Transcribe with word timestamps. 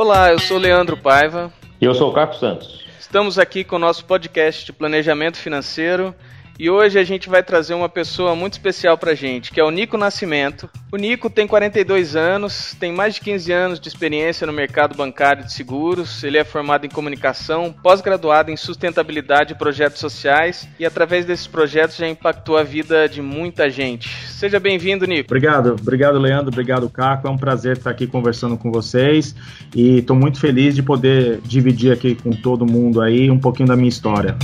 Olá, 0.00 0.32
eu 0.32 0.38
sou 0.38 0.56
Leandro 0.56 0.96
Paiva. 0.96 1.52
E 1.78 1.84
eu 1.84 1.94
sou 1.94 2.08
o 2.08 2.14
Caco 2.14 2.34
Santos. 2.34 2.86
Estamos 2.98 3.38
aqui 3.38 3.62
com 3.62 3.76
o 3.76 3.78
nosso 3.78 4.02
podcast 4.06 4.64
de 4.64 4.72
planejamento 4.72 5.36
financeiro 5.36 6.14
e 6.60 6.68
hoje 6.68 6.98
a 6.98 7.04
gente 7.04 7.26
vai 7.26 7.42
trazer 7.42 7.72
uma 7.72 7.88
pessoa 7.88 8.36
muito 8.36 8.52
especial 8.52 8.98
pra 8.98 9.14
gente, 9.14 9.50
que 9.50 9.58
é 9.58 9.64
o 9.64 9.70
Nico 9.70 9.96
Nascimento. 9.96 10.68
O 10.92 10.98
Nico 10.98 11.30
tem 11.30 11.46
42 11.46 12.14
anos, 12.14 12.76
tem 12.78 12.92
mais 12.92 13.14
de 13.14 13.22
15 13.22 13.50
anos 13.50 13.80
de 13.80 13.88
experiência 13.88 14.46
no 14.46 14.52
mercado 14.52 14.94
bancário 14.94 15.42
de 15.42 15.54
seguros. 15.54 16.22
Ele 16.22 16.36
é 16.36 16.44
formado 16.44 16.84
em 16.84 16.90
comunicação, 16.90 17.74
pós-graduado 17.82 18.50
em 18.50 18.58
sustentabilidade 18.58 19.54
e 19.54 19.56
projetos 19.56 20.00
sociais 20.00 20.68
e 20.78 20.84
através 20.84 21.24
desses 21.24 21.46
projetos 21.46 21.96
já 21.96 22.06
impactou 22.06 22.58
a 22.58 22.62
vida 22.62 23.08
de 23.08 23.22
muita 23.22 23.70
gente. 23.70 24.10
Seja 24.26 24.60
bem-vindo, 24.60 25.06
Nico. 25.06 25.28
Obrigado, 25.30 25.76
obrigado, 25.80 26.18
Leandro, 26.18 26.48
obrigado, 26.48 26.90
Caco. 26.90 27.26
É 27.26 27.30
um 27.30 27.38
prazer 27.38 27.78
estar 27.78 27.88
aqui 27.88 28.06
conversando 28.06 28.58
com 28.58 28.70
vocês 28.70 29.34
e 29.74 30.00
estou 30.00 30.14
muito 30.14 30.38
feliz 30.38 30.74
de 30.74 30.82
poder 30.82 31.40
dividir 31.42 31.90
aqui 31.90 32.14
com 32.14 32.32
todo 32.32 32.66
mundo 32.66 33.00
aí 33.00 33.30
um 33.30 33.38
pouquinho 33.38 33.68
da 33.70 33.76
minha 33.76 33.88
história. 33.88 34.36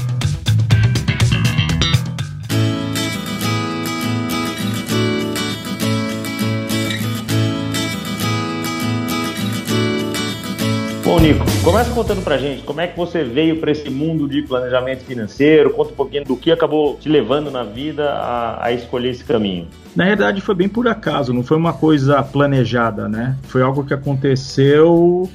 Bom, 11.16 11.23
Nico, 11.23 11.43
começa 11.65 11.91
contando 11.93 12.23
pra 12.23 12.37
gente 12.37 12.62
como 12.62 12.79
é 12.79 12.87
que 12.87 12.95
você 12.95 13.24
veio 13.24 13.57
para 13.57 13.70
esse 13.70 13.88
mundo 13.88 14.29
de 14.29 14.43
planejamento 14.43 15.02
financeiro, 15.02 15.70
conta 15.70 15.91
um 15.91 15.97
pouquinho 15.97 16.27
do 16.27 16.37
que 16.37 16.52
acabou 16.52 16.98
te 16.98 17.09
levando 17.09 17.51
na 17.51 17.62
vida 17.65 18.11
a, 18.11 18.66
a, 18.66 18.73
escolher 18.73 19.12
esse 19.12 19.24
caminho. 19.24 19.66
Na 19.97 20.05
verdade, 20.05 20.43
foi 20.43 20.54
bem 20.54 20.68
por 20.68 20.87
acaso, 20.87 21.32
não 21.32 21.43
foi 21.43 21.57
uma 21.57 21.73
coisa 21.73 22.23
planejada, 22.23 23.09
né? 23.09 23.35
Foi 23.45 23.63
algo 23.63 23.82
que 23.82 23.95
aconteceu. 23.95 25.26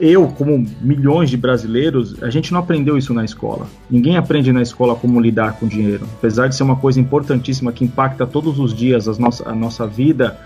Eu, 0.00 0.26
como 0.26 0.66
milhões 0.80 1.30
de 1.30 1.36
brasileiros, 1.36 2.20
a 2.20 2.30
gente 2.30 2.52
não 2.52 2.58
aprendeu 2.58 2.98
isso 2.98 3.14
na 3.14 3.24
escola. 3.24 3.68
Ninguém 3.88 4.16
aprende 4.16 4.52
na 4.52 4.60
escola 4.60 4.96
como 4.96 5.20
lidar 5.20 5.52
com 5.52 5.68
dinheiro. 5.68 6.04
Apesar 6.18 6.48
de 6.48 6.56
ser 6.56 6.64
uma 6.64 6.74
coisa 6.74 6.98
importantíssima 6.98 7.70
que 7.70 7.84
impacta 7.84 8.26
todos 8.26 8.58
os 8.58 8.74
dias 8.74 9.06
a 9.06 9.12
nossa, 9.12 9.48
a 9.48 9.54
nossa 9.54 9.86
vida, 9.86 10.36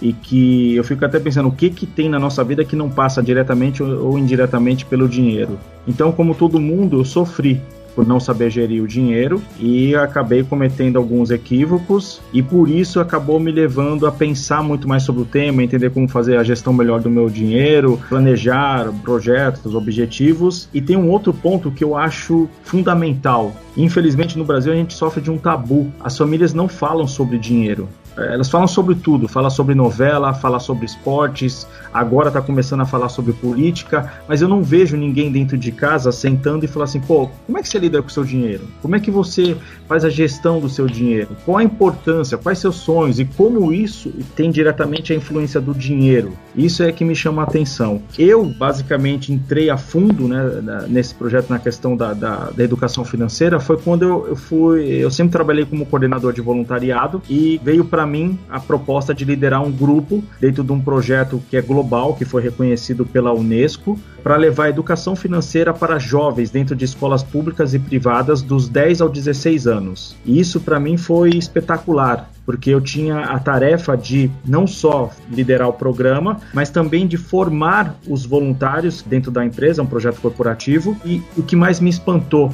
e 0.00 0.12
que 0.12 0.74
eu 0.74 0.84
fico 0.84 1.04
até 1.04 1.18
pensando 1.18 1.48
o 1.48 1.52
que 1.52 1.70
que 1.70 1.86
tem 1.86 2.08
na 2.08 2.18
nossa 2.18 2.42
vida 2.44 2.64
que 2.64 2.76
não 2.76 2.88
passa 2.88 3.22
diretamente 3.22 3.82
ou 3.82 4.18
indiretamente 4.18 4.84
pelo 4.84 5.08
dinheiro. 5.08 5.58
Então, 5.86 6.12
como 6.12 6.34
todo 6.34 6.60
mundo, 6.60 7.00
eu 7.00 7.04
sofri 7.04 7.60
por 7.98 8.06
não 8.06 8.20
saber 8.20 8.48
gerir 8.48 8.80
o 8.80 8.86
dinheiro 8.86 9.42
e 9.58 9.92
acabei 9.96 10.44
cometendo 10.44 10.98
alguns 10.98 11.32
equívocos 11.32 12.20
e 12.32 12.40
por 12.40 12.70
isso 12.70 13.00
acabou 13.00 13.40
me 13.40 13.50
levando 13.50 14.06
a 14.06 14.12
pensar 14.12 14.62
muito 14.62 14.86
mais 14.86 15.02
sobre 15.02 15.22
o 15.22 15.24
tema, 15.24 15.64
entender 15.64 15.90
como 15.90 16.06
fazer 16.06 16.36
a 16.36 16.44
gestão 16.44 16.72
melhor 16.72 17.00
do 17.00 17.10
meu 17.10 17.28
dinheiro, 17.28 18.00
planejar 18.08 18.92
projetos, 19.02 19.74
objetivos 19.74 20.68
e 20.72 20.80
tem 20.80 20.96
um 20.96 21.10
outro 21.10 21.34
ponto 21.34 21.72
que 21.72 21.82
eu 21.82 21.96
acho 21.96 22.48
fundamental. 22.62 23.52
Infelizmente 23.76 24.38
no 24.38 24.44
Brasil 24.44 24.72
a 24.72 24.76
gente 24.76 24.94
sofre 24.94 25.20
de 25.20 25.32
um 25.32 25.36
tabu. 25.36 25.92
As 25.98 26.16
famílias 26.16 26.54
não 26.54 26.68
falam 26.68 27.08
sobre 27.08 27.36
dinheiro. 27.36 27.88
Elas 28.24 28.48
falam 28.48 28.66
sobre 28.66 28.94
tudo, 28.94 29.28
fala 29.28 29.50
sobre 29.50 29.74
novela, 29.74 30.32
fala 30.34 30.58
sobre 30.58 30.86
esportes, 30.86 31.66
agora 31.92 32.28
está 32.28 32.40
começando 32.40 32.80
a 32.80 32.86
falar 32.86 33.08
sobre 33.08 33.32
política, 33.32 34.12
mas 34.28 34.42
eu 34.42 34.48
não 34.48 34.62
vejo 34.62 34.96
ninguém 34.96 35.30
dentro 35.30 35.56
de 35.56 35.72
casa 35.72 36.12
sentando 36.12 36.64
e 36.64 36.68
falando 36.68 36.88
assim, 36.88 37.00
pô, 37.00 37.28
como 37.46 37.58
é 37.58 37.62
que 37.62 37.68
você 37.68 37.78
lida 37.78 38.02
com 38.02 38.08
o 38.08 38.10
seu 38.10 38.24
dinheiro? 38.24 38.66
Como 38.82 38.96
é 38.96 39.00
que 39.00 39.10
você 39.10 39.56
faz 39.86 40.04
a 40.04 40.10
gestão 40.10 40.60
do 40.60 40.68
seu 40.68 40.86
dinheiro? 40.86 41.36
Qual 41.44 41.58
a 41.58 41.62
importância? 41.62 42.36
Quais 42.36 42.58
seus 42.58 42.76
sonhos? 42.76 43.18
E 43.18 43.24
como 43.24 43.72
isso 43.72 44.12
tem 44.34 44.50
diretamente 44.50 45.12
a 45.12 45.16
influência 45.16 45.60
do 45.60 45.74
dinheiro? 45.74 46.32
Isso 46.54 46.82
é 46.82 46.92
que 46.92 47.04
me 47.04 47.14
chama 47.14 47.42
a 47.42 47.44
atenção. 47.44 48.02
Eu, 48.18 48.44
basicamente, 48.44 49.32
entrei 49.32 49.70
a 49.70 49.76
fundo 49.76 50.26
né, 50.26 50.86
nesse 50.88 51.14
projeto 51.14 51.50
na 51.50 51.58
questão 51.58 51.96
da, 51.96 52.12
da, 52.12 52.50
da 52.50 52.64
educação 52.64 53.04
financeira, 53.04 53.60
foi 53.60 53.76
quando 53.76 54.02
eu, 54.02 54.26
eu 54.28 54.36
fui, 54.36 54.86
eu 54.86 55.10
sempre 55.10 55.32
trabalhei 55.32 55.64
como 55.64 55.86
coordenador 55.86 56.32
de 56.32 56.40
voluntariado 56.40 57.22
e 57.28 57.60
veio 57.62 57.84
para 57.84 58.06
mim 58.08 58.38
a 58.48 58.58
proposta 58.58 59.14
de 59.14 59.24
liderar 59.24 59.62
um 59.62 59.70
grupo 59.70 60.24
dentro 60.40 60.64
de 60.64 60.72
um 60.72 60.80
projeto 60.80 61.40
que 61.48 61.56
é 61.56 61.62
global, 61.62 62.14
que 62.14 62.24
foi 62.24 62.42
reconhecido 62.42 63.04
pela 63.04 63.32
Unesco, 63.32 63.98
para 64.22 64.36
levar 64.36 64.68
educação 64.68 65.14
financeira 65.14 65.72
para 65.72 65.98
jovens 65.98 66.50
dentro 66.50 66.74
de 66.74 66.84
escolas 66.84 67.22
públicas 67.22 67.74
e 67.74 67.78
privadas 67.78 68.42
dos 68.42 68.68
10 68.68 69.00
aos 69.00 69.12
16 69.12 69.66
anos. 69.66 70.16
E 70.24 70.40
isso 70.40 70.60
para 70.60 70.80
mim 70.80 70.96
foi 70.96 71.30
espetacular, 71.30 72.30
porque 72.44 72.70
eu 72.70 72.80
tinha 72.80 73.20
a 73.20 73.38
tarefa 73.38 73.96
de 73.96 74.30
não 74.44 74.66
só 74.66 75.10
liderar 75.30 75.68
o 75.68 75.72
programa, 75.72 76.40
mas 76.52 76.70
também 76.70 77.06
de 77.06 77.16
formar 77.16 77.96
os 78.08 78.24
voluntários 78.24 79.02
dentro 79.02 79.30
da 79.30 79.44
empresa, 79.44 79.82
um 79.82 79.86
projeto 79.86 80.20
corporativo. 80.20 80.96
E 81.04 81.22
o 81.36 81.42
que 81.42 81.54
mais 81.54 81.80
me 81.80 81.90
espantou 81.90 82.52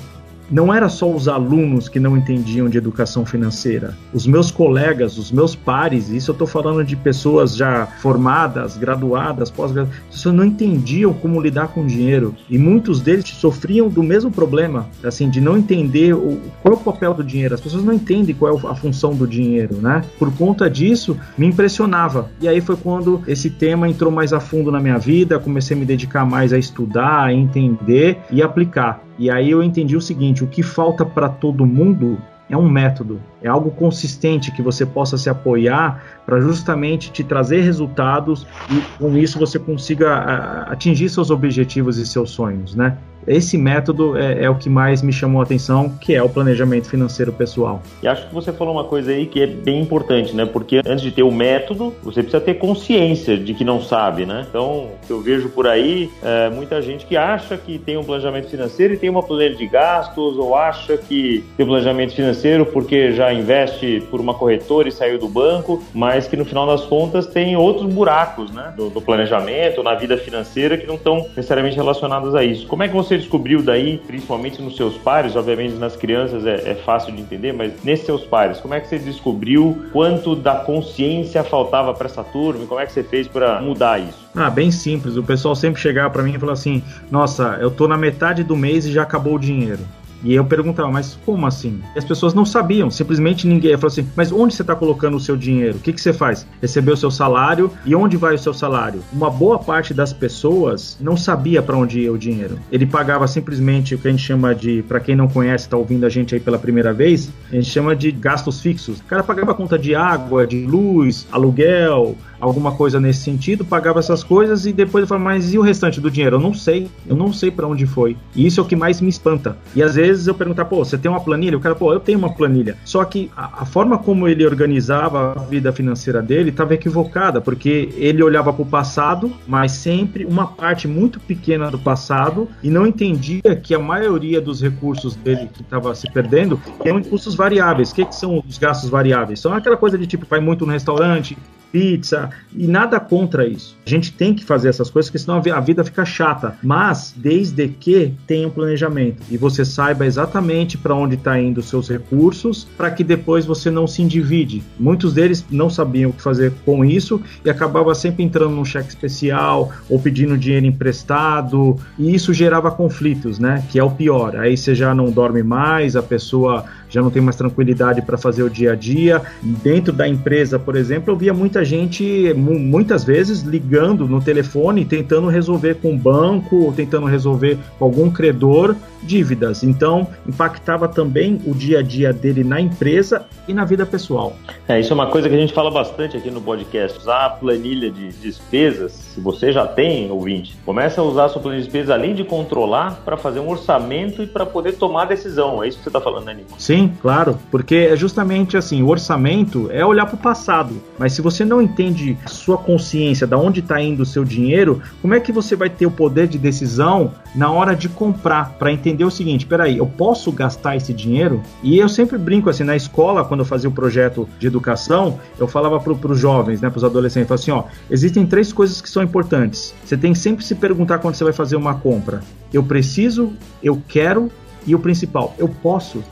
não 0.50 0.72
era 0.72 0.88
só 0.88 1.10
os 1.10 1.28
alunos 1.28 1.88
que 1.88 2.00
não 2.00 2.16
entendiam 2.16 2.69
de 2.69 2.78
educação 2.78 3.25
financeira. 3.25 3.97
Os 4.12 4.27
meus 4.27 4.50
colegas, 4.50 5.19
os 5.19 5.31
meus 5.32 5.55
pares, 5.55 6.09
isso 6.09 6.31
eu 6.31 6.34
estou 6.34 6.47
falando 6.47 6.84
de 6.84 6.97
pessoas 6.97 7.56
já 7.56 7.87
formadas, 7.87 8.77
graduadas, 8.77 9.50
pós-graduadas, 9.50 10.00
pessoas 10.10 10.34
não 10.34 10.44
entendiam 10.44 11.12
como 11.12 11.41
lidar 11.41 11.69
com 11.69 11.87
dinheiro. 11.87 12.34
E 12.49 12.59
muitos 12.59 13.00
deles 13.00 13.25
sofriam 13.28 13.88
do 13.88 14.03
mesmo 14.03 14.31
problema, 14.31 14.88
assim, 15.03 15.28
de 15.28 15.41
não 15.41 15.56
entender 15.56 16.15
o, 16.15 16.41
qual 16.62 16.75
é 16.75 16.77
o 16.77 16.81
papel 16.81 17.15
do 17.15 17.25
dinheiro. 17.25 17.54
As 17.54 17.60
pessoas 17.60 17.84
não 17.84 17.93
entendem 17.93 18.34
qual 18.34 18.59
é 18.59 18.66
a 18.69 18.75
função 18.75 19.15
do 19.15 19.27
dinheiro, 19.27 19.77
né? 19.77 20.03
Por 20.19 20.33
conta 20.34 20.69
disso, 20.69 21.16
me 21.37 21.47
impressionava. 21.47 22.31
E 22.41 22.49
aí 22.49 22.60
foi 22.60 22.77
quando 22.77 23.22
esse 23.27 23.50
tema 23.50 23.88
entrou 23.88 24.10
mais 24.10 24.33
a 24.33 24.41
fundo 24.41 24.71
na 24.71 24.81
minha 24.81 24.99
vida, 24.99 25.38
comecei 25.38 25.77
a 25.77 25.81
me 25.81 25.87
dedicar 25.87 26.25
mais 26.25 26.53
a 26.53 26.59
estudar, 26.59 27.25
a 27.25 27.33
entender 27.33 28.19
e 28.31 28.43
aplicar. 28.43 29.03
E 29.19 29.30
aí 29.30 29.50
eu 29.50 29.62
entendi 29.62 29.97
o 29.97 30.00
seguinte: 30.00 30.42
o 30.42 30.47
que 30.47 30.62
falta 30.62 31.04
para 31.04 31.28
todo 31.28 31.66
mundo 31.66 32.19
é 32.49 32.56
um 32.56 32.69
método, 32.69 33.21
é 33.43 33.49
algo 33.49 33.71
consistente 33.71 34.50
que 34.53 34.62
você 34.62 34.84
possa 34.84 35.16
se 35.16 35.31
apoiar 35.31 36.03
para 36.27 36.41
justamente 36.41 37.10
te 37.10 37.25
trazer 37.25 37.60
resultados 37.62 38.47
e 38.71 38.81
com 38.99 39.16
isso 39.16 39.38
você 39.38 39.59
consiga 39.59 40.66
atingir 40.69 41.09
seus 41.09 41.31
objetivos 41.31 41.99
e 41.99 42.06
seus 42.06 42.31
sonhos, 42.31 42.75
né? 42.75 42.97
Esse 43.27 43.56
método 43.56 44.19
é, 44.19 44.44
é, 44.44 44.50
o 44.50 44.54
que 44.54 44.69
mais 44.69 45.00
me 45.00 45.12
chamou 45.12 45.41
a 45.41 45.44
atenção, 45.44 45.88
que 45.99 46.15
é 46.15 46.22
o 46.22 46.28
planejamento 46.28 46.88
financeiro 46.91 47.33
pessoal. 47.33 47.83
E 48.03 48.09
acho 48.09 48.28
que 48.28 48.34
você 48.34 48.53
falou 48.53 48.75
uma 48.75 48.84
coisa 48.84 49.12
aí 49.12 49.25
que 49.25 49.43
é 49.43 49.47
bem 49.47 49.81
importante, 49.81 50.37
né? 50.37 50.44
Porque 50.44 50.83
antes 50.87 51.00
de 51.00 51.10
ter 51.10 51.22
o 51.22 51.31
método, 51.31 51.94
você 52.03 52.22
precisa 52.22 52.43
ter 52.43 52.54
consciência 52.54 53.38
de 53.38 53.54
que 53.54 53.65
não 53.65 53.81
sabe, 53.81 54.27
né? 54.27 54.44
Então, 54.47 54.91
eu 55.09 55.22
vejo 55.22 55.49
por 55.49 55.66
aí 55.66 56.10
é, 56.22 56.50
muita 56.50 56.83
gente 56.83 57.06
que 57.06 57.16
acha 57.16 57.56
que 57.56 57.78
tem 57.78 57.97
um 57.97 58.04
planejamento 58.04 58.49
financeiro 58.49 58.93
e 58.93 58.99
tem 58.99 59.09
uma 59.09 59.22
planilha 59.22 59.54
de 59.54 59.66
gastos, 59.66 60.37
ou 60.37 60.54
acha 60.54 60.99
que 60.99 61.43
tem 61.56 61.65
um 61.65 61.69
planejamento 61.69 62.15
financeiro 62.15 62.34
porque 62.67 63.12
já 63.12 63.33
investe 63.33 64.03
por 64.11 64.21
uma 64.21 64.34
corretora 64.34 64.89
e 64.89 64.93
saiu 64.93 65.19
do 65.19 65.28
banco, 65.28 65.83
mas 65.93 66.27
que 66.27 66.37
no 66.37 66.45
final 66.45 66.67
das 66.67 66.84
contas 66.84 67.27
tem 67.27 67.56
outros 67.56 67.93
buracos, 67.93 68.50
né? 68.53 68.72
Do, 68.77 68.91
do 68.91 69.00
planejamento, 69.00 69.83
na 69.83 69.95
vida 69.95 70.17
financeira 70.17 70.77
que 70.77 70.87
não 70.87 70.95
estão 70.95 71.27
necessariamente 71.28 71.77
relacionados 71.77 72.34
a 72.34 72.45
isso. 72.45 72.67
Como 72.67 72.83
é 72.83 72.89
que 72.89 72.95
você 72.95 73.17
descobriu 73.17 73.62
daí, 73.62 73.99
principalmente 74.06 74.61
nos 74.61 74.77
seus 74.77 74.97
pares, 74.97 75.37
obviamente 75.37 75.75
nas 75.75 75.97
crianças 75.97 76.47
é, 76.47 76.71
é, 76.71 76.75
fácil 76.75 77.12
de 77.15 77.21
entender, 77.21 77.53
mas 77.53 77.72
nesses 77.83 78.06
seus 78.06 78.25
pares, 78.25 78.61
como 78.61 78.75
é 78.75 78.81
que 78.81 78.89
você 78.89 78.99
descobriu 78.99 79.87
quanto 79.93 80.34
da 80.34 80.56
consciência 80.56 81.43
faltava 81.45 81.95
para 81.95 82.06
essa 82.06 82.25
turma? 82.25 82.66
Como 82.66 82.81
é 82.81 82.87
que 82.87 82.93
você 82.93 83.03
fez 83.03 83.28
para 83.28 83.61
mudar 83.61 84.01
isso? 84.01 84.25
Ah, 84.34 84.51
bem 84.51 84.71
simples. 84.71 85.16
O 85.16 85.22
pessoal 85.22 85.55
sempre 85.55 85.81
chegava 85.81 86.11
para 86.11 86.22
mim 86.22 86.34
e 86.34 86.39
falava 86.39 86.59
assim: 86.59 86.83
Nossa, 87.11 87.59
eu 87.61 87.71
tô 87.71 87.87
na 87.87 87.97
metade 87.97 88.43
do 88.43 88.56
mês 88.56 88.84
e 88.84 88.93
já 88.93 89.03
acabou 89.03 89.34
o 89.34 89.39
dinheiro. 89.39 89.81
E 90.24 90.34
eu 90.34 90.44
perguntava, 90.44 90.90
mas 90.90 91.18
como 91.24 91.46
assim? 91.46 91.80
E 91.94 91.98
as 91.98 92.04
pessoas 92.04 92.32
não 92.32 92.46
sabiam, 92.46 92.90
simplesmente 92.90 93.47
ninguém. 93.47 93.76
Falou 93.76 93.88
assim, 93.88 94.09
mas 94.16 94.32
onde 94.32 94.54
você 94.54 94.62
está 94.62 94.74
colocando 94.74 95.16
o 95.16 95.21
seu 95.21 95.36
dinheiro? 95.36 95.76
O 95.76 95.80
que, 95.80 95.92
que 95.92 96.00
você 96.00 96.12
faz? 96.12 96.47
Recebeu 96.60 96.94
o 96.94 96.97
seu 96.97 97.10
salário 97.10 97.71
e 97.84 97.94
onde 97.94 98.16
vai 98.16 98.34
o 98.34 98.38
seu 98.38 98.54
salário? 98.54 99.03
Uma 99.12 99.30
boa 99.30 99.59
parte 99.59 99.92
das 99.92 100.12
pessoas 100.12 100.97
não 101.00 101.16
sabia 101.16 101.62
para 101.62 101.76
onde 101.76 102.00
ia 102.00 102.12
o 102.12 102.18
dinheiro. 102.18 102.59
Ele 102.72 102.86
pagava 102.86 103.26
simplesmente 103.28 103.94
o 103.94 103.98
que 103.98 104.09
a 104.09 104.10
gente 104.10 104.22
chama 104.22 104.54
de, 104.54 104.82
para 104.82 104.98
quem 104.98 105.15
não 105.15 105.28
conhece, 105.28 105.66
está 105.66 105.76
ouvindo 105.76 106.06
a 106.06 106.09
gente 106.09 106.34
aí 106.34 106.41
pela 106.41 106.59
primeira 106.59 106.92
vez, 106.92 107.30
a 107.53 107.54
gente 107.54 107.68
chama 107.68 107.94
de 107.94 108.10
gastos 108.10 108.60
fixos. 108.60 109.00
O 109.00 109.04
cara 109.04 109.22
pagava 109.22 109.54
conta 109.54 109.78
de 109.78 109.94
água, 109.94 110.47
de 110.47 110.65
luz, 110.65 111.27
aluguel, 111.30 112.16
alguma 112.44 112.72
coisa 112.72 113.00
nesse 113.00 113.20
sentido, 113.20 113.64
pagava 113.64 113.98
essas 113.98 114.22
coisas 114.22 114.66
e 114.66 114.72
depois 114.72 115.02
eu 115.02 115.08
falava, 115.08 115.24
mas 115.24 115.52
e 115.52 115.58
o 115.58 115.62
restante 115.62 116.00
do 116.00 116.10
dinheiro? 116.10 116.36
Eu 116.36 116.41
não 116.41 116.54
sei, 116.54 116.88
eu 117.06 117.16
não 117.16 117.32
sei 117.32 117.50
para 117.50 117.66
onde 117.66 117.86
foi. 117.86 118.16
E 118.34 118.46
isso 118.46 118.60
é 118.60 118.62
o 118.62 118.66
que 118.66 118.76
mais 118.76 119.00
me 119.00 119.08
espanta. 119.08 119.56
E 119.74 119.82
às 119.82 119.94
vezes 119.94 120.26
eu 120.26 120.34
perguntar, 120.34 120.66
pô, 120.66 120.84
você 120.84 120.98
tem 120.98 121.10
uma 121.10 121.20
planilha? 121.20 121.56
O 121.56 121.60
cara, 121.60 121.74
pô, 121.74 121.92
eu 121.92 122.00
tenho 122.00 122.18
uma 122.18 122.32
planilha. 122.32 122.76
Só 122.84 123.04
que 123.04 123.30
a, 123.36 123.62
a 123.62 123.64
forma 123.64 123.98
como 123.98 124.28
ele 124.28 124.46
organizava 124.46 125.32
a 125.32 125.41
vida 125.41 125.72
financeira 125.72 126.20
dele 126.20 126.50
estava 126.50 126.74
equivocada, 126.74 127.41
porque 127.41 127.88
ele 127.96 128.22
olhava 128.22 128.52
para 128.52 128.62
o 128.62 128.66
passado, 128.66 129.32
mas 129.46 129.72
sempre 129.72 130.24
uma 130.24 130.46
parte 130.46 130.86
muito 130.86 131.18
pequena 131.18 131.70
do 131.70 131.78
passado 131.78 132.48
e 132.62 132.70
não 132.70 132.86
entendia 132.86 133.56
que 133.62 133.74
a 133.74 133.78
maioria 133.78 134.41
dos 134.41 134.60
recursos 134.60 135.14
dele 135.16 135.48
que 135.52 135.62
estava 135.62 135.94
se 135.94 136.10
perdendo 136.10 136.60
eram 136.84 137.02
custos 137.02 137.34
variáveis. 137.34 137.91
O 137.91 137.94
que, 137.94 138.04
que 138.04 138.14
são 138.14 138.42
os 138.46 138.58
gastos 138.58 138.91
variáveis? 138.91 139.41
São 139.41 139.52
aquela 139.52 139.76
coisa 139.76 139.96
de 139.96 140.06
tipo, 140.06 140.26
vai 140.26 140.41
muito 140.41 140.66
no 140.66 140.72
restaurante, 140.72 141.36
pizza 141.74 142.30
e 142.57 142.66
nada 142.66 143.01
contra 143.01 143.47
isso. 143.47 143.77
A 143.86 143.91
gente 143.91 144.13
tem 144.13 144.34
que 144.34 144.45
fazer 144.45 144.69
essas 144.69 144.91
coisas, 144.91 145.10
porque 145.10 145.19
senão 145.19 145.42
a 145.54 145.60
vida 145.60 145.84
fica 145.84 146.04
chata. 146.04 146.57
Mas 146.63 147.15
desde 147.16 147.69
que 147.69 148.13
tenha 148.27 148.47
um 148.47 148.51
planejamento 148.51 149.22
e 149.31 149.36
você 149.36 149.65
saiba 149.65 150.07
exatamente 150.07 150.78
para 150.78 150.95
onde 150.95 151.15
está 151.15 151.39
indo 151.39 151.59
os 151.59 151.69
seus 151.69 151.89
recursos, 151.89 152.66
para 152.77 152.91
que 152.91 153.03
depois 153.03 153.45
você 153.45 153.71
não 153.71 153.86
se 153.86 154.03
endivide. 154.03 154.63
Muitos 154.78 155.13
deles 155.15 155.45
não 155.51 155.69
sabiam 155.69 156.10
o 156.10 156.13
que 156.13 156.22
fazer 156.22 156.53
com 156.65 156.84
isso 156.84 157.21
e 157.45 157.51
acabava 157.51 157.95
sempre 157.95 158.22
entrando 158.22 158.54
num 158.54 158.65
cheque 158.65 158.89
especial 158.89 159.72
ou 159.89 159.98
pedindo 159.98 160.39
dinheiro 160.39 160.66
emprestado 160.66 161.77
e 161.98 162.15
isso 162.15 162.33
gerava 162.33 162.71
conflitos, 162.71 163.39
né? 163.39 163.65
Que 163.71 163.78
é 163.78 163.84
o 163.84 163.91
pior. 163.91 164.37
Aí 164.37 164.57
você 164.57 164.75
já 164.75 164.95
não 164.95 165.10
dorme 165.10 165.42
mais, 165.42 165.97
a 165.97 166.03
pessoa 166.03 166.65
já 166.94 167.02
não 167.02 167.10
tem 167.10 167.20
mais 167.20 167.34
tranquilidade 167.34 168.00
para 168.02 168.16
fazer 168.16 168.44
o 168.44 168.48
dia 168.48 168.72
a 168.72 168.76
dia. 168.76 169.20
Dentro 169.42 169.92
da 169.92 170.06
empresa, 170.06 170.58
por 170.58 170.76
exemplo, 170.76 171.12
eu 171.12 171.16
via 171.16 171.34
muita 171.34 171.64
gente, 171.64 172.32
muitas 172.34 173.02
vezes, 173.02 173.42
ligando 173.42 174.06
no 174.06 174.20
telefone, 174.20 174.84
tentando 174.84 175.26
resolver 175.26 175.74
com 175.74 175.92
o 175.92 175.98
banco, 175.98 176.72
tentando 176.76 177.06
resolver 177.06 177.58
com 177.78 177.84
algum 177.84 178.08
credor 178.10 178.76
dívidas. 179.02 179.62
Então, 179.62 180.06
impactava 180.26 180.88
também 180.88 181.41
o 181.46 181.54
dia 181.54 181.80
a 181.80 181.82
dia 181.82 182.12
dele 182.12 182.42
na 182.42 182.60
empresa 182.60 183.26
e 183.46 183.52
na 183.52 183.64
vida 183.64 183.84
pessoal. 183.84 184.34
É, 184.66 184.80
isso 184.80 184.92
é 184.92 184.94
uma 184.94 185.08
coisa 185.08 185.28
que 185.28 185.34
a 185.34 185.38
gente 185.38 185.52
fala 185.52 185.70
bastante 185.70 186.16
aqui 186.16 186.30
no 186.30 186.41
podcast. 186.41 186.98
Usar 186.98 187.26
a 187.26 187.30
planilha 187.30 187.91
de 187.91 188.08
despesas, 188.12 188.92
se 188.92 189.20
você 189.20 189.52
já 189.52 189.66
tem, 189.66 190.10
ouvinte, 190.10 190.56
começa 190.64 191.00
a 191.00 191.04
usar 191.04 191.26
a 191.26 191.28
sua 191.28 191.42
planilha 191.42 191.62
de 191.62 191.66
despesas 191.66 191.91
além 191.91 192.14
de 192.14 192.24
controlar 192.24 193.02
para 193.04 193.16
fazer 193.16 193.41
um 193.41 193.48
orçamento 193.48 194.22
e 194.22 194.26
para 194.26 194.46
poder 194.46 194.72
tomar 194.72 195.04
decisão. 195.04 195.62
É 195.62 195.68
isso 195.68 195.78
que 195.78 195.84
você 195.84 195.91
está 195.91 196.00
falando, 196.00 196.24
né, 196.24 196.34
Nico? 196.34 196.54
Sim, 196.58 196.84
claro, 196.89 197.39
porque 197.51 197.75
é 197.75 197.97
justamente 197.97 198.57
assim, 198.57 198.83
o 198.83 198.89
orçamento 198.89 199.69
é 199.71 199.84
olhar 199.84 200.07
para 200.07 200.16
o 200.16 200.19
passado. 200.19 200.75
Mas 200.98 201.13
se 201.13 201.22
você 201.22 201.45
não 201.45 201.60
entende 201.60 202.16
sua 202.27 202.57
consciência, 202.57 203.27
da 203.27 203.36
onde 203.36 203.60
está 203.60 203.81
indo 203.81 204.03
o 204.03 204.07
seu 204.07 204.25
dinheiro, 204.25 204.83
como 205.01 205.15
é 205.15 205.21
que 205.21 205.33
você 205.33 205.54
vai 205.57 205.69
ter 205.69 205.86
o 205.86 205.91
poder 205.91 206.27
de 206.27 206.39
decisão 206.39 207.13
na 207.34 207.51
hora 207.51 207.75
de 207.75 207.89
comprar 207.89 208.51
para 208.59 208.72
entender 208.72 209.04
o 209.04 209.10
seguinte, 209.10 209.47
peraí, 209.47 209.78
eu 209.78 209.86
posso 209.86 210.31
gastar 210.33 210.77
esse 210.77 210.92
dinheiro? 210.92 211.42
E 211.63 211.78
eu 211.78 211.89
sempre 211.89 212.19
brinco 212.19 212.48
assim, 212.48 212.65
na 212.65 212.77
escola, 212.77 213.25
quando 213.25 213.41
eu 213.41 213.47
fazia 213.47 213.69
o 213.69 213.72
projeto 213.72 214.28
de 214.39 214.47
educação, 214.47 215.19
eu 215.39 215.47
falava 215.47 215.80
para 215.80 216.13
os 216.13 216.19
jovens, 216.19 216.60
né, 216.60 216.71
para 216.71 216.78
os 216.78 216.84
adolescentes, 216.84 217.33
assim, 217.33 217.51
ó, 217.51 217.65
existem 217.91 218.27
três 218.27 218.53
coisas 218.53 218.80
que 218.80 218.89
são 218.89 219.03
importantes. 219.03 219.75
Você 219.84 219.97
tem 219.97 220.13
que 220.13 220.19
sempre 220.19 220.45
se 220.45 220.54
perguntar 220.54 220.98
quando 220.98 221.15
você 221.15 221.25
vai 221.25 221.33
fazer 221.33 221.57
uma 221.57 221.75
compra. 221.75 222.21
Eu 222.53 222.63
preciso, 222.63 223.33
eu 223.63 223.83
quero 223.89 224.30
e 224.66 224.75
o 224.75 224.78
principal, 224.78 225.34
eu 225.39 225.48
posso. 225.48 226.03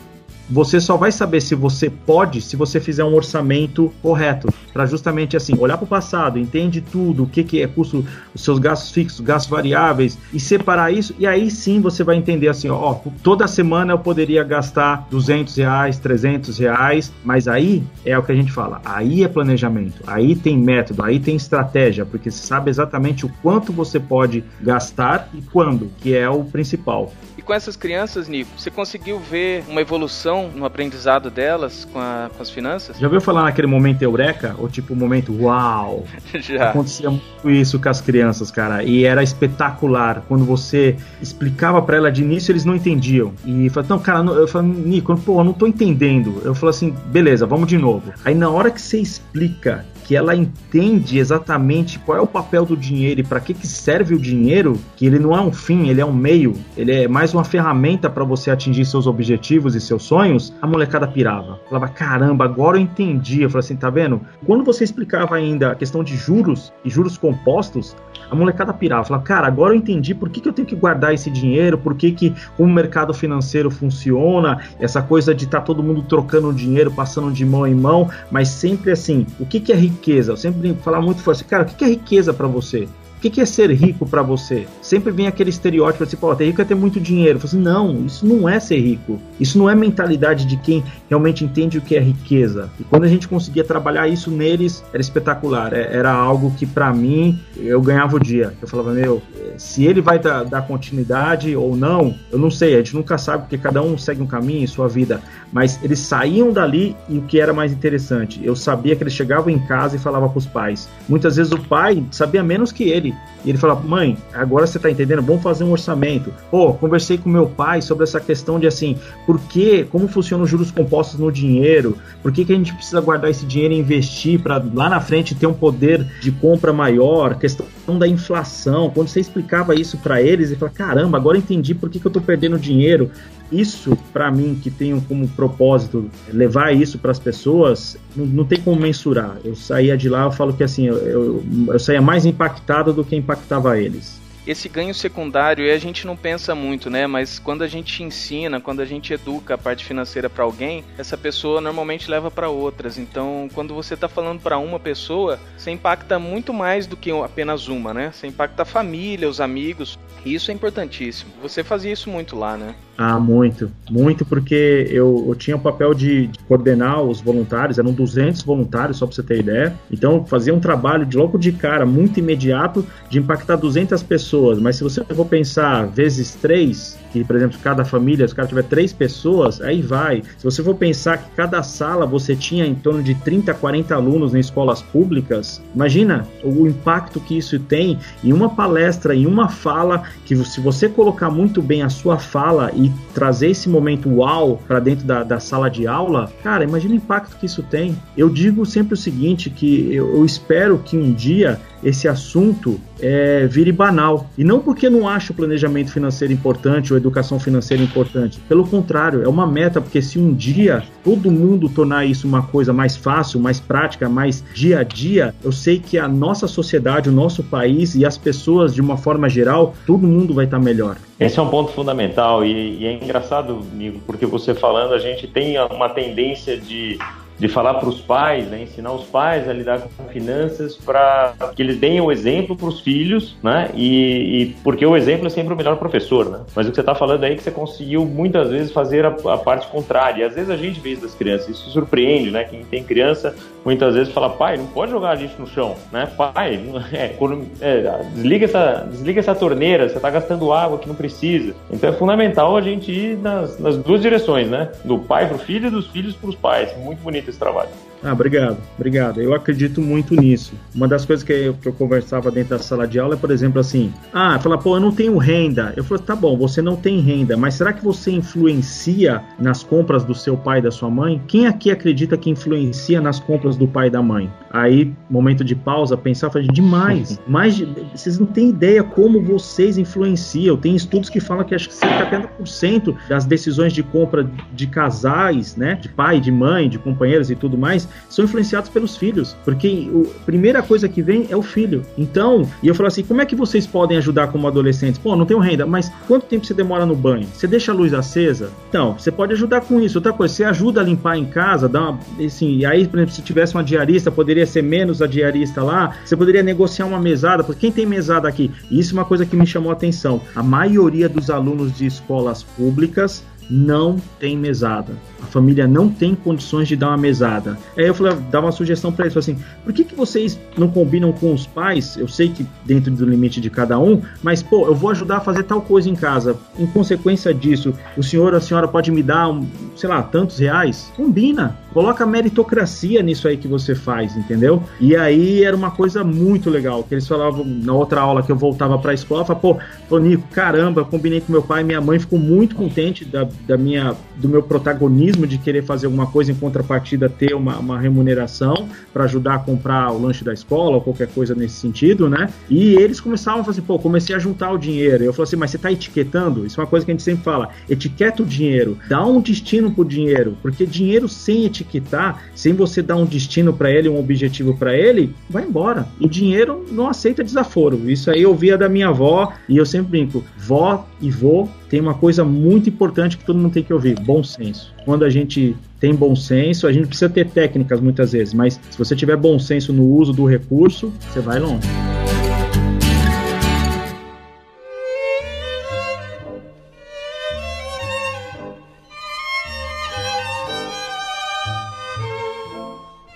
Você 0.50 0.81
só 0.81 0.97
vai 0.97 1.12
saber 1.12 1.41
se 1.41 1.55
você 1.55 1.89
pode 1.89 2.43
se 2.43 2.56
você 2.56 2.81
fizer 2.81 3.05
um 3.05 3.15
orçamento 3.15 3.93
correto, 4.03 4.49
para 4.73 4.87
justamente 4.87 5.37
assim, 5.37 5.55
olhar 5.59 5.77
para 5.77 5.85
o 5.85 5.89
passado, 5.89 6.39
entende 6.39 6.81
tudo, 6.81 7.25
o 7.25 7.27
que, 7.27 7.44
que 7.44 7.62
é 7.62 7.67
custo, 7.67 8.05
os 8.35 8.43
seus 8.43 8.59
gastos 8.59 8.91
fixos, 8.91 9.21
gastos 9.21 9.50
variáveis 9.50 10.19
e 10.33 10.41
separar 10.41 10.93
isso, 10.93 11.15
e 11.19 11.27
aí 11.27 11.50
sim 11.50 11.81
você 11.81 12.03
vai 12.03 12.17
entender 12.17 12.49
assim, 12.49 12.69
ó, 12.69 12.94
toda 13.23 13.47
semana 13.47 13.93
eu 13.93 13.99
poderia 13.99 14.43
gastar 14.43 15.06
200 15.11 15.56
reais, 15.56 15.99
300 15.99 16.59
reais, 16.59 17.12
mas 17.25 17.47
aí 17.47 17.83
é 18.05 18.17
o 18.19 18.23
que 18.23 18.33
a 18.33 18.35
gente 18.35 18.53
fala, 18.53 18.81
aí 18.85 19.23
é 19.23 19.29
planejamento, 19.29 20.03
aí 20.06 20.35
tem 20.35 20.59
método, 20.59 21.03
aí 21.03 21.21
tem 21.21 21.37
estratégia, 21.37 22.05
porque 22.05 22.31
você 22.31 22.47
sabe 22.47 22.71
exatamente 22.71 23.27
o 23.27 23.33
quanto 23.43 23.73
você 23.73 24.00
pode 24.00 24.43
gastar 24.61 25.29
e 25.35 25.43
quando, 25.43 25.91
que 25.99 26.15
é 26.15 26.29
o 26.29 26.44
principal. 26.44 27.12
E 27.37 27.43
com 27.43 27.53
essas 27.53 27.77
crianças, 27.77 28.29
Nico, 28.29 28.50
você 28.56 28.71
conseguiu 28.71 29.19
ver 29.19 29.65
uma 29.69 29.81
evolução 29.81 30.31
no 30.55 30.64
aprendizado 30.64 31.31
delas 31.31 31.84
com, 31.84 31.99
a, 31.99 32.31
com 32.34 32.43
as 32.43 32.50
finanças? 32.50 32.99
Já 32.99 33.06
ouviu 33.06 33.20
falar 33.20 33.43
naquele 33.43 33.67
momento 33.67 34.02
eureka? 34.02 34.55
Ou 34.58 34.69
tipo, 34.69 34.94
momento 34.94 35.37
uau? 35.40 36.05
Já. 36.34 36.70
Acontecia 36.70 37.11
muito 37.11 37.50
isso 37.50 37.79
com 37.79 37.88
as 37.88 38.00
crianças, 38.00 38.50
cara. 38.50 38.82
E 38.82 39.05
era 39.05 39.23
espetacular. 39.23 40.23
Quando 40.29 40.44
você 40.44 40.96
explicava 41.20 41.82
para 41.82 41.96
ela 41.96 42.11
de 42.11 42.23
início, 42.23 42.52
eles 42.52 42.64
não 42.64 42.75
entendiam. 42.75 43.32
E 43.44 43.69
falava, 43.70 43.94
não, 43.94 44.02
cara, 44.02 44.25
eu 44.25 44.49
falei, 44.49 44.69
Nico, 44.70 45.17
pô, 45.19 45.40
eu 45.40 45.44
não 45.44 45.52
tô 45.52 45.67
entendendo. 45.67 46.40
Eu 46.44 46.55
falo 46.55 46.70
assim, 46.70 46.94
beleza, 47.06 47.46
vamos 47.46 47.69
de 47.69 47.79
novo. 47.79 48.12
Aí 48.25 48.34
na 48.34 48.49
hora 48.49 48.70
que 48.70 48.81
você 48.81 48.99
explica 48.99 49.84
que 50.05 50.17
ela 50.17 50.35
entende 50.35 51.19
exatamente 51.19 51.99
qual 51.99 52.19
é 52.19 52.21
o 52.21 52.27
papel 52.27 52.65
do 52.65 52.77
dinheiro 52.77 53.21
e 53.21 53.25
para 53.25 53.41
que, 53.41 53.55
que 53.55 53.67
serve 53.67 54.15
o 54.15 54.19
dinheiro, 54.19 54.79
que 54.97 55.07
ele 55.07 55.19
não 55.19 55.37
é 55.37 55.41
um 55.41 55.53
fim, 55.53 55.89
ele 55.89 56.01
é 56.01 56.05
um 56.05 56.13
meio, 56.13 56.55
ele 56.77 56.93
é 56.93 57.09
mais 57.09 57.33
uma 57.33 57.45
ferramenta 57.45 58.09
para 58.11 58.25
você 58.25 58.51
atingir 58.51 58.85
seus 58.85 59.07
objetivos 59.07 59.75
e 59.75 59.81
seus 59.81 60.03
sonhos, 60.03 60.53
a 60.61 60.67
molecada 60.67 61.07
pirava. 61.07 61.61
Falava, 61.69 61.89
caramba, 61.89 62.45
agora 62.45 62.77
eu 62.77 62.83
entendi. 62.83 63.43
Eu 63.43 63.51
falei 63.51 63.65
assim, 63.65 63.77
tá 63.77 63.91
vendo? 63.91 64.21
Quando 64.47 64.65
você 64.65 64.85
explicava 64.85 65.37
ainda 65.37 65.73
a 65.73 65.75
questão 65.75 66.03
de 66.03 66.17
juros 66.17 66.73
e 66.85 66.91
juros 66.91 67.17
compostos, 67.17 67.97
a 68.31 68.35
molecada 68.35 68.73
pirava. 68.73 69.05
Falava, 69.05 69.25
cara, 69.25 69.47
agora 69.47 69.75
eu 69.75 69.79
entendi 69.79 70.15
por 70.15 70.31
que, 70.31 70.41
que 70.41 70.49
eu 70.49 70.53
tenho 70.53 70.67
que 70.67 70.75
guardar 70.75 71.13
esse 71.13 71.31
dinheiro, 71.31 71.77
por 71.77 71.95
que, 71.95 72.13
que 72.13 72.35
o 72.59 72.67
mercado 72.67 73.13
financeiro 73.13 73.71
funciona, 73.71 74.61
essa 74.81 75.03
coisa 75.03 75.35
de 75.35 75.45
estar 75.45 75.61
tá 75.61 75.65
todo 75.65 75.83
mundo 75.83 76.03
trocando 76.03 76.53
dinheiro, 76.53 76.91
passando 76.91 77.31
de 77.31 77.45
mão 77.45 77.67
em 77.67 77.75
mão, 77.75 78.11
mas 78.31 78.49
sempre 78.49 78.91
assim, 78.91 79.27
o 79.39 79.47
que, 79.47 79.61
que 79.61 79.73
é 79.73 79.77
riqueza? 79.93 80.33
Eu 80.33 80.37
sempre 80.37 80.75
falo 80.83 81.03
muito 81.03 81.23
forte, 81.23 81.44
cara, 81.44 81.65
o 81.65 81.67
que 81.67 81.85
é 81.85 81.89
riqueza 81.89 82.33
para 82.35 82.47
você? 82.47 82.89
Que, 83.23 83.31
que 83.31 83.41
é 83.41 83.47
ser 83.47 83.71
rico 83.71 84.05
para 84.05 84.21
você? 84.21 84.67
Sempre 84.81 85.13
vem 85.13 85.29
aquele 85.29 85.51
estereótipo 85.51 86.03
assim, 86.03 86.17
pô, 86.17 86.35
ter 86.35 86.47
rico 86.47 86.61
é 86.61 86.65
ter 86.65 86.75
muito 86.75 86.99
dinheiro. 86.99 87.39
Eu 87.39 87.45
assim, 87.45 87.59
não, 87.59 88.05
isso 88.05 88.27
não 88.27 88.49
é 88.49 88.59
ser 88.59 88.81
rico. 88.81 89.21
Isso 89.39 89.57
não 89.57 89.71
é 89.71 89.75
mentalidade 89.77 90.45
de 90.45 90.57
quem 90.57 90.83
realmente 91.09 91.45
entende 91.45 91.79
o 91.79 91.81
que 91.81 91.95
é 91.95 92.01
riqueza. 92.01 92.69
E 92.81 92.85
quando 92.85 93.05
a 93.05 93.09
gente 93.09 93.29
conseguia 93.29 93.63
trabalhar 93.63 94.09
isso 94.09 94.29
neles, 94.29 94.85
era 94.93 95.01
espetacular. 95.01 95.73
É, 95.73 95.97
era 95.97 96.13
algo 96.13 96.53
que 96.59 96.67
para 96.67 96.93
mim 96.93 97.39
eu 97.57 97.81
ganhava 97.81 98.17
o 98.17 98.21
dia. 98.21 98.55
Eu 98.61 98.67
falava, 98.67 98.93
meu, 98.93 99.23
se 99.57 99.85
ele 99.85 100.01
vai 100.01 100.19
dar, 100.19 100.45
dar, 100.45 100.63
continuidade 100.63 101.55
ou 101.55 101.77
não, 101.77 102.17
eu 102.31 102.39
não 102.39 102.51
sei. 102.51 102.75
A 102.75 102.79
gente 102.79 102.95
nunca 102.95 103.17
sabe 103.19 103.45
porque 103.45 103.59
cada 103.59 103.81
um 103.83 103.97
segue 103.97 104.21
um 104.21 104.27
caminho 104.27 104.65
em 104.65 104.67
sua 104.67 104.89
vida. 104.89 105.21
Mas 105.53 105.79
eles 105.83 106.01
saíam 106.01 106.53
dali 106.53 106.97
e 107.09 107.19
o 107.19 107.23
que 107.23 107.39
era 107.39 107.53
mais 107.53 107.73
interessante, 107.73 108.41
eu 108.43 108.57
sabia 108.57 108.97
que 108.97 109.03
eles 109.03 109.13
chegavam 109.13 109.51
em 109.51 109.59
casa 109.59 109.95
e 109.95 109.99
falavam 109.99 110.29
para 110.29 110.39
os 110.39 110.47
pais. 110.47 110.89
Muitas 111.09 111.37
vezes 111.37 111.53
o 111.53 111.59
pai 111.59 112.03
sabia 112.11 112.43
menos 112.43 112.73
que 112.73 112.85
ele 112.85 113.12
e 113.44 113.50
ele 113.50 113.59
fala: 113.59 113.75
Mãe, 113.75 114.17
agora 114.32 114.67
você 114.67 114.76
está 114.79 114.91
entendendo? 114.91 115.23
Vamos 115.23 115.43
fazer 115.43 115.64
um 115.64 115.73
orçamento. 115.73 116.32
Pô, 116.50 116.73
conversei 116.75 117.19
com 117.19 117.29
meu 117.29 117.47
pai 117.47 117.82
sobre 117.82 118.05
essa 118.05 118.20
questão 118.20 118.59
de 118.59 118.67
assim, 118.67 118.97
por 119.26 119.41
que, 119.41 119.85
como 119.85 120.09
funcionam 120.09 120.44
os 120.44 120.50
juros 120.50 120.70
compostos 120.70 121.19
no 121.19 121.31
dinheiro? 121.31 121.97
Por 122.23 122.32
que, 122.32 122.44
que 122.44 122.53
a 122.53 122.56
gente 122.56 122.73
precisa 122.75 123.01
guardar 123.01 123.31
esse 123.31 123.44
dinheiro 123.44 123.75
e 123.75 123.79
investir 123.79 124.41
para 124.41 124.63
lá 124.72 124.89
na 124.89 125.01
frente 125.01 125.34
ter 125.34 125.46
um 125.46 125.55
poder 125.55 126.05
de 126.20 126.31
compra 126.31 126.72
maior? 126.72 127.37
Questão 127.37 127.67
da 127.98 128.06
inflação. 128.06 128.91
Quando 128.91 129.08
você 129.08 129.20
explicava 129.20 129.75
isso 129.75 129.98
para 129.98 130.22
eles, 130.22 130.51
ele 130.51 130.58
fala: 130.58 130.72
Caramba, 130.72 131.19
agora 131.19 131.37
entendi 131.37 131.75
por 131.75 131.91
que, 131.91 131.98
que 131.98 132.06
eu 132.06 132.10
estou 132.10 132.22
perdendo 132.22 132.58
dinheiro 132.58 133.10
isso, 133.53 133.97
para 134.13 134.31
mim, 134.31 134.59
que 134.61 134.71
tenho 134.71 135.01
como 135.03 135.29
propósito 135.29 136.11
levar 136.32 136.75
isso 136.75 136.99
para 136.99 137.11
as 137.11 137.19
pessoas, 137.19 137.97
não, 138.17 138.25
não, 138.25 138.44
tem 138.44 138.61
como 138.61 138.81
mensurar. 138.81 139.37
Eu 139.44 139.55
saía 139.55 139.97
de 139.97 140.09
lá, 140.09 140.25
eu 140.25 140.32
falo 140.32 140.53
que 140.53 140.65
assim, 140.65 140.87
eu, 140.87 140.97
eu, 140.97 141.44
eu 141.69 141.79
saía 141.79 142.01
mais 142.01 142.25
impactado 142.25 142.93
do 142.93 143.05
que 143.05 143.15
impactava 143.15 143.79
eles 143.79 144.21
esse 144.46 144.69
ganho 144.69 144.94
secundário, 144.94 145.65
e 145.65 145.70
a 145.70 145.79
gente 145.79 146.06
não 146.06 146.17
pensa 146.17 146.55
muito, 146.55 146.91
né? 146.91 147.06
Mas 147.06 147.39
quando 147.39 147.63
a 147.63 147.69
gente 147.69 148.03
ensina, 148.03 148.61
quando 148.61 148.81
a 148.81 148.84
gente 148.84 149.13
educa 149.13 149.55
a 149.55 149.58
parte 149.58 149.84
financeira 149.84 150.29
para 150.29 150.44
alguém, 150.44 150.84
essa 150.99 151.17
pessoa 151.17 151.61
normalmente 151.61 152.11
leva 152.11 152.31
para 152.31 152.49
outras. 152.49 152.99
Então, 152.99 153.49
quando 153.55 153.75
você 153.75 153.94
está 153.94 154.08
falando 154.08 154.41
para 154.41 154.58
uma 154.58 154.81
pessoa, 154.81 155.39
você 155.56 155.70
impacta 155.70 156.19
muito 156.19 156.53
mais 156.53 156.87
do 156.87 156.96
que 156.96 157.11
apenas 157.11 157.69
uma, 157.69 157.94
né? 157.94 158.11
Você 158.13 158.27
impacta 158.27 158.63
a 158.63 158.67
família, 158.67 159.29
os 159.29 159.41
amigos. 159.41 159.99
E 160.25 160.34
isso 160.34 160.51
é 160.51 160.55
importantíssimo. 160.55 161.32
Você 161.43 161.65
fazia 161.65 161.93
isso 161.93 162.08
muito 162.08 162.37
lá, 162.37 162.56
né? 162.56 162.75
Ah, 162.96 163.19
muito. 163.19 163.70
Muito 163.91 164.25
porque 164.25 164.87
eu, 164.91 165.25
eu 165.29 165.34
tinha 165.34 165.56
o 165.56 165.61
papel 165.61 165.94
de, 165.94 166.29
de, 166.29 166.39
coordenar 166.41 167.03
os 167.03 167.20
voluntários, 167.20 167.79
eram 167.79 167.93
200 167.93 168.43
voluntários, 168.43 168.99
só 168.99 169.06
para 169.06 169.17
você 169.17 169.22
ter 169.22 169.41
ideia. 169.41 169.75
Então, 169.91 170.25
fazia 170.25 170.55
um 170.55 170.61
trabalho 170.61 171.05
de 171.05 171.17
logo 171.17 171.39
de 171.39 171.53
cara, 171.53 171.84
muito 171.84 172.20
imediato, 172.20 172.87
de 173.08 173.19
impactar 173.19 173.56
200 173.56 174.03
pessoas. 174.03 174.31
Mas 174.60 174.77
se 174.77 174.84
você 174.84 175.03
for 175.05 175.27
pensar 175.27 175.86
vezes 175.86 176.34
três, 176.34 176.98
que, 177.12 177.24
por 177.24 177.36
exemplo, 177.36 177.58
cada 177.62 177.84
família, 177.84 178.27
se 178.27 178.34
o 178.34 178.36
cara 178.36 178.48
tiver 178.48 178.65
três 178.65 178.93
pessoas, 178.93 179.60
aí 179.60 179.81
vai. 179.81 180.22
Se 180.36 180.44
você 180.44 180.62
for 180.62 180.74
pensar 180.74 181.19
que 181.19 181.31
cada 181.34 181.62
sala 181.62 182.05
você 182.05 182.36
tinha 182.36 182.67
em 182.67 182.74
torno 182.74 183.03
de 183.03 183.15
30, 183.15 183.55
40 183.55 183.94
alunos 183.94 184.34
em 184.34 184.39
escolas 184.39 184.82
públicas, 184.82 185.62
imagina 185.74 186.27
o 186.44 186.67
impacto 186.67 187.20
que 187.20 187.39
isso 187.39 187.58
tem 187.58 187.98
em 188.22 188.32
uma 188.32 188.51
palestra, 188.51 189.15
em 189.15 189.27
uma 189.27 189.48
fala, 189.48 190.03
que 190.27 190.36
se 190.36 190.60
você 190.60 190.89
colocar 190.89 191.31
muito 191.31 191.62
bem 191.62 191.82
a 191.82 191.89
sua 191.89 192.19
fala 192.19 192.70
e 192.74 192.82
e 192.82 192.93
trazer 193.15 193.51
esse 193.51 193.69
momento 193.69 194.08
uau 194.08 194.60
para 194.67 194.81
dentro 194.81 195.06
da, 195.06 195.22
da, 195.22 195.39
sala 195.39 195.70
de 195.70 195.86
aula, 195.86 196.32
cara, 196.43 196.65
imagina 196.65 196.94
o 196.94 196.96
impacto 196.96 197.36
que 197.36 197.46
isso 197.46 197.62
tem. 197.62 197.96
Eu 198.17 198.29
digo 198.29 198.67
sempre 198.67 198.94
o 198.94 198.96
seguinte, 198.96 199.48
que 199.48 199.94
eu, 199.94 200.17
eu 200.17 200.24
espero 200.24 200.79
que 200.79 200.96
um 200.96 201.12
dia 201.12 201.60
esse 201.82 202.08
assunto 202.08 202.81
é, 203.03 203.47
vire 203.47 203.73
banal. 203.73 204.31
E 204.39 204.44
não 204.44 204.61
porque 204.61 204.89
não 204.89 205.09
acho 205.09 205.32
o 205.32 205.37
planejamento 205.37 205.93
financeiro 205.93 206.32
importante 206.32 206.93
ou 206.93 206.97
educação 206.97 207.39
financeira 207.39 207.82
importante. 207.82 208.39
Pelo 208.49 208.67
contrário, 208.67 209.23
é 209.23 209.29
uma 209.29 209.47
meta, 209.47 209.81
porque 209.81 210.01
se 210.01 210.19
um 210.19 210.32
dia 210.32 210.85
todo 211.05 211.31
mundo 211.31 211.69
tornar 211.69 212.06
isso 212.06 212.27
uma 212.27 212.43
coisa 212.43 212.73
mais 212.73 212.97
fácil, 212.97 213.41
mais 213.41 213.59
prática, 213.59 214.09
mais 214.09 214.44
dia 214.55 214.79
a 214.79 214.82
dia, 214.85 215.35
eu 215.43 215.51
sei 215.51 215.79
que 215.81 215.99
a 215.99 216.06
nossa 216.06 216.47
sociedade, 216.47 217.09
o 217.09 217.13
nosso 217.13 217.43
país 217.43 217.94
e 217.94 218.06
as 218.06 218.17
pessoas, 218.17 218.75
de 218.75 218.81
uma 218.81 218.97
forma 218.97 219.29
geral, 219.29 219.75
todo 219.87 220.06
mundo 220.06 220.32
vai 220.32 220.44
estar 220.44 220.61
melhor. 220.61 220.97
Esse 221.19 221.39
é 221.39 221.43
um 221.43 221.49
ponto 221.49 221.73
fundamental 221.73 222.44
e, 222.44 222.79
e 222.79 222.87
é 222.87 222.93
engraçado, 222.93 223.61
amigo, 223.73 224.01
porque 224.06 224.27
você 224.27 224.55
falando, 224.55 224.94
a 224.94 224.99
gente 224.99 225.27
tem 225.27 225.56
uma 225.59 225.89
tendência 225.89 226.56
de 226.56 226.99
de 227.43 227.49
falar 227.49 227.75
para 227.75 227.89
os 227.89 228.01
pais, 228.01 228.46
né, 228.46 228.63
ensinar 228.63 228.93
os 228.93 229.03
pais 229.03 229.49
a 229.49 229.53
lidar 229.53 229.81
com 229.81 230.05
finanças 230.05 230.77
para 230.77 231.34
que 231.56 231.61
eles 231.61 231.77
deem 231.77 232.01
o 232.01 232.13
exemplo 232.13 232.55
para 232.55 232.69
os 232.69 232.81
filhos, 232.81 233.37
né? 233.43 233.69
E, 233.75 234.43
e, 234.43 234.46
porque 234.63 234.87
o 234.87 234.96
exemplo 234.96 235.27
é 235.27 235.31
sempre 235.31 235.53
o 235.53 235.56
melhor 235.56 235.77
professor, 235.77 236.31
né? 236.31 236.39
Mas 236.55 236.69
o 236.69 236.70
que 236.70 236.77
você 236.77 236.82
está 236.82 236.94
falando 236.94 237.25
aí 237.25 237.32
é 237.32 237.34
que 237.34 237.43
você 237.43 237.51
conseguiu 237.51 238.05
muitas 238.05 238.49
vezes 238.49 238.70
fazer 238.70 239.05
a, 239.05 239.08
a, 239.08 239.39
parte 239.39 239.67
contrária. 239.67 240.22
E 240.22 240.25
às 240.25 240.37
vezes 240.37 240.51
a 240.51 240.56
gente 240.56 240.79
vê 240.79 240.91
isso 240.91 241.03
das 241.03 241.15
crianças, 241.15 241.49
isso 241.49 241.69
surpreende, 241.70 242.31
né? 242.31 242.44
Quem 242.44 242.63
tem 242.63 242.84
criança 242.84 243.34
muitas 243.65 243.96
vezes 243.96 244.13
fala, 244.13 244.31
pai, 244.31 244.56
não 244.56 244.67
pode 244.67 244.93
jogar 244.93 245.15
lixo 245.15 245.34
no 245.41 245.46
chão, 245.49 245.75
né? 245.91 246.06
Pai, 246.17 246.61
é, 246.93 247.08
quando, 247.08 247.44
é, 247.61 248.05
desliga 248.15 248.44
essa, 248.44 248.87
desliga 248.89 249.19
essa 249.19 249.34
torneira, 249.34 249.89
você 249.89 249.96
está 249.96 250.11
gastando 250.11 250.53
água 250.53 250.79
que 250.79 250.87
não 250.87 250.94
precisa. 250.94 251.56
Então 251.72 251.91
é 251.91 251.93
fundamental 251.93 252.56
a 252.56 252.61
gente 252.61 252.93
ir 252.93 253.19
nas, 253.19 253.58
nas 253.58 253.77
duas 253.77 254.01
direções, 254.01 254.49
né? 254.49 254.70
Do 254.84 254.96
pai 255.01 255.27
para 255.27 255.34
o 255.34 255.41
filho 255.41 255.67
e 255.67 255.70
dos 255.70 255.89
filhos 255.89 256.15
para 256.15 256.31
os 256.31 256.37
pais. 256.37 256.72
Muito 256.79 257.03
bonito 257.03 257.31
esse 257.32 257.39
trabalho. 257.39 257.70
Ah, 258.05 258.13
obrigado, 258.13 258.59
obrigado. 258.77 259.21
Eu 259.21 259.32
acredito 259.32 259.81
muito 259.81 260.15
nisso. 260.15 260.55
Uma 260.75 260.89
das 260.89 261.05
coisas 261.05 261.25
que 261.25 261.32
eu, 261.32 261.55
que 261.55 261.69
eu 261.69 261.73
conversava 261.73 262.31
dentro 262.31 262.51
da 262.51 262.59
sala 262.59 262.87
de 262.87 262.99
aula 262.99 263.15
é, 263.15 263.17
por 263.17 263.31
exemplo, 263.31 263.61
assim: 263.61 263.93
ah, 264.13 264.39
fala, 264.41 264.59
pô, 264.59 264.77
eu 264.77 264.81
não 264.81 264.91
tenho 264.91 265.17
renda. 265.19 265.73
Eu 265.77 265.85
falo, 265.85 266.01
tá 266.01 266.17
bom, 266.17 266.37
você 266.37 266.61
não 266.61 266.75
tem 266.75 267.01
renda, 267.01 267.37
mas 267.37 267.55
será 267.55 267.73
que 267.73 267.85
você 267.85 268.11
influencia 268.11 269.23
nas 269.39 269.63
compras 269.63 270.05
do 270.05 270.15
seu 270.15 270.37
pai 270.37 270.59
e 270.59 270.63
da 270.63 270.71
sua 270.71 270.91
mãe? 270.91 271.23
Quem 271.29 271.47
aqui 271.47 271.71
acredita 271.71 272.17
que 272.17 272.29
influencia 272.29 273.01
nas 273.01 273.21
compras 273.21 273.56
do 273.56 273.69
pai 273.69 273.87
e 273.87 273.91
da 273.91 274.03
mãe? 274.03 274.31
Aí, 274.51 274.93
momento 275.09 275.44
de 275.44 275.55
pausa, 275.55 275.97
pensar, 275.97 276.31
falei, 276.31 276.49
demais. 276.49 277.21
Mas 277.27 277.61
vocês 277.94 278.19
não 278.19 278.27
têm 278.27 278.51
ideia 278.51 278.82
como 278.82 279.23
vocês 279.23 279.79
influenciam. 279.79 280.56
Tem 280.56 280.75
estudos 280.75 281.09
que 281.09 281.21
falam 281.21 281.44
que 281.44 281.55
acho 281.55 281.69
que 281.69 281.75
70% 281.75 282.97
das 283.09 283.25
decisões 283.25 283.73
de 283.73 283.82
compra 283.82 284.29
de 284.53 284.67
casais, 284.67 285.56
né, 285.56 285.77
de 285.77 285.89
pai, 285.89 286.21
de 286.21 286.32
mãe, 286.32 286.69
de 286.69 286.79
companheiros 286.79 287.31
e 287.31 287.37
tudo 287.37 287.56
mais, 287.56 287.89
são 288.08 288.25
influenciados 288.25 288.69
pelos 288.69 288.96
filhos, 288.96 289.37
porque 289.44 289.91
a 290.20 290.25
primeira 290.25 290.63
coisa 290.63 290.89
que 290.89 291.03
vem 291.03 291.27
é 291.31 291.37
o 291.37 291.43
filho. 291.43 291.84
Então, 291.96 292.49
e 292.63 292.69
eu 292.69 292.75
falo 292.75 292.89
assim, 292.89 293.03
como 293.03 293.20
é 293.20 293.27
que 293.27 293.34
vocês 293.34 293.67
podem 293.67 293.96
ajudar 293.99 294.29
como 294.29 294.46
adolescentes? 294.46 294.99
Pô, 294.99 295.17
não 295.17 295.27
tenho 295.27 295.41
renda, 295.41 295.67
mas 295.67 295.91
quanto 296.06 296.27
tempo 296.27 296.44
você 296.44 296.55
demora 296.55 296.84
no 296.84 296.94
banho? 296.94 297.27
Você 297.32 297.46
deixa 297.46 297.72
a 297.72 297.75
luz 297.75 297.94
acesa? 297.94 298.51
Então, 298.69 298.99
você 298.99 299.11
pode 299.11 299.32
ajudar 299.32 299.63
com 299.63 299.81
isso. 299.81 299.99
Outra 299.99 300.13
coisa, 300.13 300.34
você 300.34 300.44
ajuda 300.44 300.81
a 300.81 300.84
limpar 300.84 301.17
em 301.17 301.25
casa, 301.25 301.69
dá 301.69 301.91
uma, 301.91 302.01
assim, 302.25 302.56
e 302.56 302.67
aí, 302.67 302.87
por 302.87 302.99
exemplo, 302.99 303.15
se 303.15 303.22
tivesse 303.22 303.55
uma 303.55 303.65
diarista, 303.65 304.11
poderia 304.11 304.46
ser 304.46 304.63
menos 304.63 305.01
a 305.01 305.06
diarista 305.06 305.63
lá, 305.63 305.96
você 306.05 306.17
poderia 306.17 306.43
negociar 306.43 306.87
uma 306.87 307.01
mesada, 307.01 307.43
porque 307.43 307.61
quem 307.63 307.72
tem 307.72 307.87
mesada 307.87 308.29
aqui? 308.29 308.51
Isso 308.70 308.94
é 308.94 308.99
uma 308.99 309.05
coisa 309.05 309.25
que 309.25 309.37
me 309.37 309.46
chamou 309.46 309.70
a 309.70 309.75
atenção. 309.75 310.20
A 310.34 310.43
maioria 310.43 311.08
dos 311.08 311.31
alunos 311.31 311.77
de 311.77 311.87
escolas 311.87 312.43
públicas 312.43 313.25
não 313.51 313.96
tem 314.19 314.37
mesada. 314.37 314.93
A 315.22 315.26
família 315.26 315.67
não 315.67 315.88
tem 315.88 316.14
condições 316.14 316.69
de 316.69 316.76
dar 316.76 316.88
uma 316.88 316.96
mesada. 316.96 317.56
Aí 317.76 317.86
eu 317.86 317.94
falei, 317.94 318.17
dar 318.31 318.41
uma 318.41 318.52
sugestão 318.52 318.93
para 318.93 319.06
eles, 319.06 319.17
assim, 319.17 319.36
por 319.64 319.72
que, 319.72 319.84
que 319.84 319.94
vocês 319.94 320.38
não 320.56 320.69
combinam 320.69 321.12
com 321.12 321.32
os 321.32 321.46
pais? 321.46 321.96
Eu 321.96 322.08
sei 322.08 322.29
que 322.29 322.46
dentro 322.64 322.91
do 322.91 323.05
limite 323.05 323.41
de 323.41 323.48
cada 323.50 323.79
um, 323.79 324.02
mas 324.22 324.43
pô, 324.43 324.67
eu 324.67 324.74
vou 324.74 324.91
ajudar 324.91 325.19
a 325.19 325.20
fazer 325.20 325.44
tal 325.44 325.60
coisa 325.60 325.88
em 325.88 325.94
casa. 325.94 326.36
Em 326.58 326.67
consequência 326.67 327.32
disso, 327.32 327.74
o 327.96 328.02
senhor, 328.02 328.34
a 328.34 328.41
senhora 328.41 328.67
pode 328.67 328.91
me 328.91 329.02
dar, 329.02 329.29
um, 329.29 329.46
sei 329.76 329.88
lá, 329.88 330.02
tantos 330.02 330.38
reais? 330.38 330.91
Combina. 330.96 331.56
Coloca 331.72 332.05
meritocracia 332.05 333.02
nisso 333.02 333.26
aí 333.26 333.36
que 333.36 333.48
você 333.48 333.74
faz, 333.74 334.14
entendeu? 334.17 334.62
E 334.79 334.94
aí 334.94 335.43
era 335.43 335.56
uma 335.56 335.70
coisa 335.70 336.05
muito 336.05 336.50
legal, 336.50 336.82
que 336.82 336.94
eles 336.94 337.06
falavam 337.06 337.44
na 337.44 337.72
outra 337.72 338.00
aula 338.00 338.22
que 338.22 338.31
eu 338.31 338.36
voltava 338.36 338.79
para 338.79 338.91
a 338.91 338.94
escola, 338.94 339.24
falava, 339.24 339.41
pô, 339.41 339.58
pô, 339.88 339.98
Nico, 339.98 340.24
caramba, 340.32 340.84
combinei 340.84 341.20
com 341.20 341.32
meu 341.32 341.43
pai, 341.43 341.64
minha 341.64 341.81
mãe 341.81 341.98
ficou 341.98 342.19
muito 342.19 342.55
contente 342.55 343.05
da, 343.05 343.26
da 343.46 343.56
minha, 343.56 343.94
do 344.17 344.29
meu 344.29 344.43
protagonismo 344.43 345.12
de 345.13 345.39
querer 345.39 345.63
fazer 345.63 345.87
alguma 345.87 346.07
coisa 346.07 346.33
em 346.33 346.35
contrapartida 346.35 347.09
ter 347.09 347.35
uma, 347.35 347.59
uma 347.59 347.79
remuneração 347.79 348.69
para 348.93 349.05
ajudar 349.05 349.35
a 349.35 349.39
comprar 349.39 349.93
o 349.93 350.01
lanche 350.01 350.25
da 350.25 350.33
escola 350.33 350.77
ou 350.77 350.81
qualquer 350.81 351.09
coisa 351.09 351.35
nesse 351.35 351.57
sentido, 351.57 352.09
né? 352.09 352.29
E 352.49 352.75
eles 352.75 353.01
começavam 353.01 353.41
a 353.41 353.45
fazer, 353.45 353.61
assim, 353.61 353.67
pô, 353.67 353.79
comecei 353.79 354.15
a 354.15 354.19
juntar 354.19 354.51
o 354.53 354.59
dinheiro. 354.59 355.05
Eu 355.05 355.13
falei 355.13 355.25
assim, 355.25 355.37
mas 355.37 355.51
você 355.51 355.57
está 355.57 355.71
etiquetando? 355.71 356.47
Isso 356.47 356.61
é 356.61 356.65
uma 356.65 356.69
coisa 356.69 356.85
que 356.85 356.93
a 356.93 356.95
gente 356.95 357.03
sempre 357.03 357.25
fala, 357.25 357.51
etiqueta 357.69 358.23
o 358.23 358.27
dinheiro, 358.27 358.79
dá 358.89 359.05
um 359.05 359.21
destino 359.21 359.71
pro 359.73 359.85
dinheiro, 359.85 360.37
porque 360.43 360.67
dinheiro 360.67 361.09
sem 361.09 361.45
etiquetar, 361.45 362.23
sem 362.35 362.53
você 362.53 362.83
dar 362.83 362.97
um 362.97 363.05
destino 363.05 363.53
para 363.53 363.71
ele, 363.71 363.89
um 363.89 363.99
objetivo 363.99 364.57
para 364.57 364.77
ele, 364.77 365.15
vai 365.29 365.45
embora. 365.45 365.87
E 366.01 366.09
dinheiro 366.09 366.65
não 366.71 366.89
aceita 366.89 367.23
desaforo. 367.23 367.91
Isso 367.91 368.11
aí 368.11 368.23
eu 368.23 368.35
via 368.35 368.57
da 368.57 368.69
minha 368.69 368.89
avó 368.89 369.33
e 369.49 369.57
eu 369.57 369.67
sempre 369.67 369.91
brinco, 369.91 370.25
vó 370.39 370.87
e 371.01 371.11
vô 371.11 371.49
tem 371.72 371.81
uma 371.81 371.94
coisa 371.94 372.22
muito 372.22 372.69
importante 372.69 373.17
que 373.17 373.24
todo 373.24 373.38
mundo 373.38 373.55
tem 373.55 373.62
que 373.62 373.72
ouvir: 373.72 373.98
bom 373.98 374.22
senso. 374.22 374.74
Quando 374.84 375.06
a 375.06 375.08
gente 375.08 375.56
tem 375.81 375.94
bom 375.94 376.14
senso, 376.14 376.67
a 376.67 376.72
gente 376.72 376.86
precisa 376.86 377.08
ter 377.08 377.31
técnicas 377.31 377.81
muitas 377.81 378.12
vezes, 378.12 378.34
mas 378.34 378.60
se 378.70 378.76
você 378.76 378.94
tiver 378.94 379.17
bom 379.17 379.38
senso 379.38 379.72
no 379.72 379.82
uso 379.82 380.12
do 380.12 380.26
recurso, 380.26 380.93
você 381.00 381.20
vai 381.20 381.38
longe. 381.38 381.67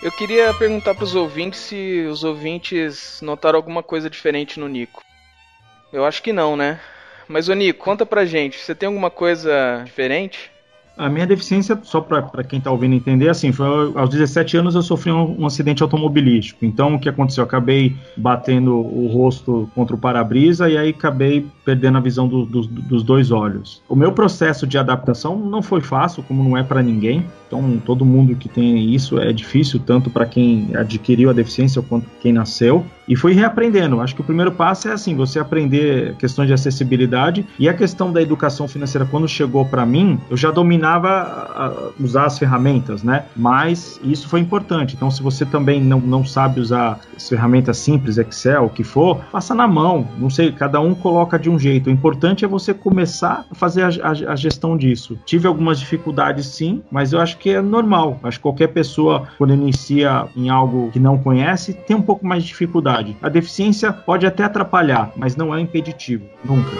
Eu 0.02 0.12
queria 0.12 0.54
perguntar 0.54 0.94
para 0.94 1.04
os 1.04 1.14
ouvintes 1.14 1.60
se 1.60 2.06
os 2.10 2.24
ouvintes 2.24 3.20
notaram 3.20 3.58
alguma 3.58 3.82
coisa 3.82 4.08
diferente 4.08 4.58
no 4.58 4.66
Nico. 4.66 5.02
Eu 5.92 6.06
acho 6.06 6.22
que 6.22 6.32
não, 6.32 6.56
né? 6.56 6.80
Mas, 7.28 7.48
Oni, 7.48 7.72
conta 7.72 8.06
pra 8.06 8.24
gente, 8.24 8.58
você 8.58 8.74
tem 8.74 8.86
alguma 8.86 9.10
coisa 9.10 9.82
diferente? 9.84 10.50
A 10.96 11.10
minha 11.10 11.26
deficiência, 11.26 11.78
só 11.82 12.00
para 12.00 12.42
quem 12.42 12.58
está 12.58 12.70
ouvindo 12.70 12.94
entender, 12.94 13.28
assim, 13.28 13.52
foi 13.52 13.66
aos 13.94 14.08
17 14.08 14.56
anos 14.56 14.74
eu 14.74 14.80
sofri 14.80 15.12
um, 15.12 15.42
um, 15.42 15.46
acidente 15.46 15.82
automobilístico. 15.82 16.64
Então, 16.64 16.94
o 16.94 16.98
que 16.98 17.06
aconteceu? 17.06 17.42
Eu 17.42 17.46
acabei 17.46 17.94
batendo 18.16 18.74
o 18.74 19.06
rosto 19.08 19.70
contra 19.74 19.94
o 19.94 19.98
para-brisa 19.98 20.70
e 20.70 20.78
aí 20.78 20.90
acabei 20.90 21.46
perdendo 21.66 21.98
a 21.98 22.00
visão 22.00 22.26
do, 22.26 22.46
do, 22.46 22.62
dos 22.62 23.02
dois 23.02 23.30
olhos. 23.30 23.82
O 23.86 23.94
meu 23.94 24.10
processo 24.12 24.66
de 24.66 24.78
adaptação 24.78 25.36
não 25.36 25.60
foi 25.60 25.82
fácil, 25.82 26.22
como 26.22 26.42
não 26.42 26.56
é 26.56 26.62
para 26.62 26.82
ninguém. 26.82 27.26
Então, 27.46 27.80
todo 27.84 28.04
mundo 28.04 28.34
que 28.34 28.48
tem 28.48 28.94
isso 28.94 29.18
é 29.18 29.32
difícil, 29.32 29.80
tanto 29.84 30.10
para 30.10 30.26
quem 30.26 30.70
adquiriu 30.74 31.30
a 31.30 31.32
deficiência 31.32 31.80
quanto 31.82 32.06
quem 32.20 32.32
nasceu. 32.32 32.84
E 33.08 33.14
fui 33.14 33.32
reaprendendo. 33.32 34.00
Acho 34.00 34.14
que 34.14 34.20
o 34.20 34.24
primeiro 34.24 34.50
passo 34.50 34.88
é 34.88 34.92
assim, 34.92 35.14
você 35.14 35.38
aprender 35.38 36.16
questões 36.16 36.48
de 36.48 36.54
acessibilidade 36.54 37.46
e 37.58 37.68
a 37.68 37.74
questão 37.74 38.12
da 38.12 38.20
educação 38.20 38.66
financeira 38.66 39.06
quando 39.06 39.28
chegou 39.28 39.64
para 39.64 39.86
mim, 39.86 40.18
eu 40.28 40.36
já 40.36 40.50
dominava 40.50 41.92
usar 42.00 42.26
as 42.26 42.38
ferramentas, 42.38 43.02
né? 43.02 43.26
Mas 43.36 44.00
isso 44.02 44.28
foi 44.28 44.40
importante. 44.40 44.96
Então, 44.96 45.10
se 45.10 45.22
você 45.22 45.44
também 45.44 45.80
não, 45.80 46.00
não 46.00 46.24
sabe 46.24 46.60
usar 46.60 46.98
as 47.16 47.28
ferramentas 47.28 47.78
simples, 47.78 48.18
Excel, 48.18 48.64
o 48.64 48.70
que 48.70 48.82
for, 48.82 49.20
faça 49.30 49.54
na 49.54 49.68
mão. 49.68 50.08
Não 50.18 50.28
sei, 50.28 50.50
cada 50.50 50.80
um 50.80 50.94
coloca 50.94 51.38
de 51.38 51.48
um 51.48 51.58
jeito. 51.58 51.88
O 51.88 51.92
importante 51.92 52.44
é 52.44 52.48
você 52.48 52.74
começar 52.74 53.44
a 53.50 53.54
fazer 53.54 53.82
a, 53.82 53.88
a, 54.02 54.32
a 54.32 54.36
gestão 54.36 54.76
disso. 54.76 55.18
Tive 55.24 55.46
algumas 55.46 55.78
dificuldades 55.78 56.46
sim, 56.46 56.82
mas 56.90 57.12
eu 57.12 57.20
acho 57.20 57.35
acho 57.36 57.38
que 57.38 57.50
é 57.50 57.60
normal. 57.60 58.18
Acho 58.22 58.38
que 58.38 58.42
qualquer 58.42 58.68
pessoa, 58.68 59.28
quando 59.36 59.52
inicia 59.52 60.26
em 60.34 60.48
algo 60.48 60.90
que 60.90 60.98
não 60.98 61.18
conhece, 61.18 61.74
tem 61.74 61.94
um 61.94 62.02
pouco 62.02 62.26
mais 62.26 62.42
de 62.42 62.48
dificuldade. 62.48 63.16
A 63.22 63.28
deficiência 63.28 63.92
pode 63.92 64.26
até 64.26 64.44
atrapalhar, 64.44 65.12
mas 65.16 65.36
não 65.36 65.54
é 65.54 65.60
impeditivo. 65.60 66.24
Nunca. 66.44 66.70